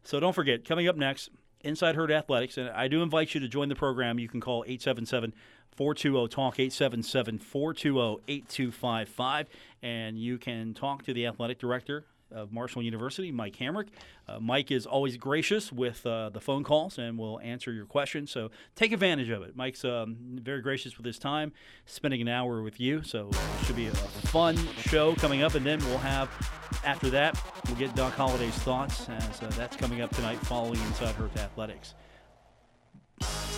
So 0.05 0.21
don't 0.21 0.31
forget, 0.31 0.63
coming 0.63 0.87
up 0.87 0.95
next, 0.95 1.31
Inside 1.65 1.97
Herd 1.97 2.13
Athletics, 2.13 2.57
and 2.57 2.69
I 2.69 2.87
do 2.87 3.03
invite 3.03 3.33
you 3.33 3.41
to 3.41 3.49
join 3.49 3.67
the 3.67 3.75
program. 3.75 4.19
You 4.19 4.29
can 4.29 4.39
call 4.39 4.63
877 4.65 5.33
420 5.75 6.29
TALK, 6.29 6.53
877 6.53 7.39
420 7.39 8.23
8255, 8.29 9.47
and 9.83 10.17
you 10.17 10.37
can 10.37 10.73
talk 10.73 11.03
to 11.03 11.13
the 11.13 11.27
athletic 11.27 11.59
director 11.59 12.05
of 12.31 12.51
Marshall 12.51 12.81
University, 12.81 13.31
Mike 13.31 13.55
Hamrick. 13.57 13.87
Uh, 14.27 14.39
Mike 14.39 14.71
is 14.71 14.85
always 14.85 15.17
gracious 15.17 15.71
with 15.71 16.05
uh, 16.05 16.29
the 16.29 16.39
phone 16.39 16.63
calls 16.63 16.97
and 16.97 17.17
will 17.17 17.39
answer 17.41 17.71
your 17.71 17.85
questions. 17.85 18.31
So 18.31 18.51
take 18.75 18.91
advantage 18.91 19.29
of 19.29 19.41
it. 19.43 19.55
Mike's 19.55 19.83
um, 19.83 20.17
very 20.41 20.61
gracious 20.61 20.97
with 20.97 21.05
his 21.05 21.19
time, 21.19 21.51
spending 21.85 22.21
an 22.21 22.27
hour 22.27 22.61
with 22.61 22.79
you. 22.79 23.03
So 23.03 23.29
it 23.29 23.65
should 23.65 23.75
be 23.75 23.87
a 23.87 23.91
fun 23.91 24.57
show 24.77 25.15
coming 25.15 25.43
up. 25.43 25.55
And 25.55 25.65
then 25.65 25.79
we'll 25.85 25.97
have, 25.99 26.29
after 26.85 27.09
that, 27.09 27.41
we'll 27.67 27.77
get 27.77 27.95
Doc 27.95 28.13
Holliday's 28.13 28.55
thoughts 28.55 29.07
as 29.09 29.41
uh, 29.41 29.47
that's 29.57 29.75
coming 29.75 30.01
up 30.01 30.15
tonight 30.15 30.39
following 30.39 30.79
Inside 30.81 31.15
Herd 31.15 31.37
Athletics. 31.37 31.95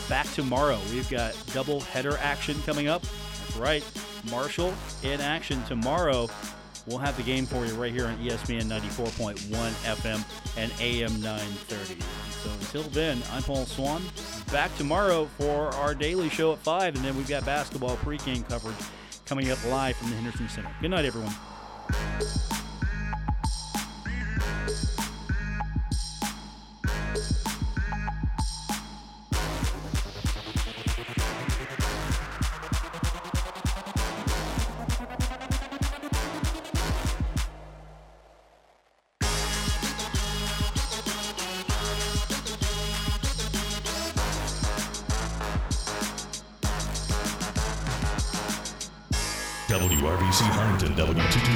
Back 0.10 0.30
tomorrow, 0.34 0.80
we've 0.92 1.10
got 1.10 1.34
double 1.54 1.80
header 1.80 2.18
action 2.18 2.62
coming 2.66 2.88
up. 2.88 3.02
That's 3.04 3.56
right, 3.56 3.84
Marshall 4.30 4.74
in 5.04 5.22
action 5.22 5.64
tomorrow 5.64 6.28
We'll 6.86 6.98
have 6.98 7.16
the 7.16 7.24
game 7.24 7.46
for 7.46 7.66
you 7.66 7.74
right 7.76 7.94
here 7.94 8.08
on 8.08 8.18
ESPN 8.18 8.64
94.1 8.64 9.38
FM 9.96 10.24
and 10.58 10.72
AM 10.82 11.22
930. 11.22 12.02
So 12.44 12.50
until 12.52 12.84
then, 12.92 13.22
I'm 13.32 13.42
Paul 13.44 13.66
Swann. 13.66 14.02
Back 14.52 14.76
tomorrow 14.78 15.26
for 15.38 15.70
our 15.76 15.96
daily 15.96 16.30
show 16.30 16.54
at 16.54 16.60
5, 16.60 16.96
and 16.96 17.06
then 17.06 17.16
we've 17.16 17.30
got 17.30 17.46
basketball 17.46 17.96
pregame 17.98 18.48
coverage 18.50 18.76
coming 19.26 19.50
up 19.50 19.64
live 19.70 19.96
from 19.96 20.10
the 20.10 20.16
Henderson 20.18 20.50
Center. 20.50 20.72
Good 20.82 20.92
night, 20.92 21.06
everyone. 21.06 21.34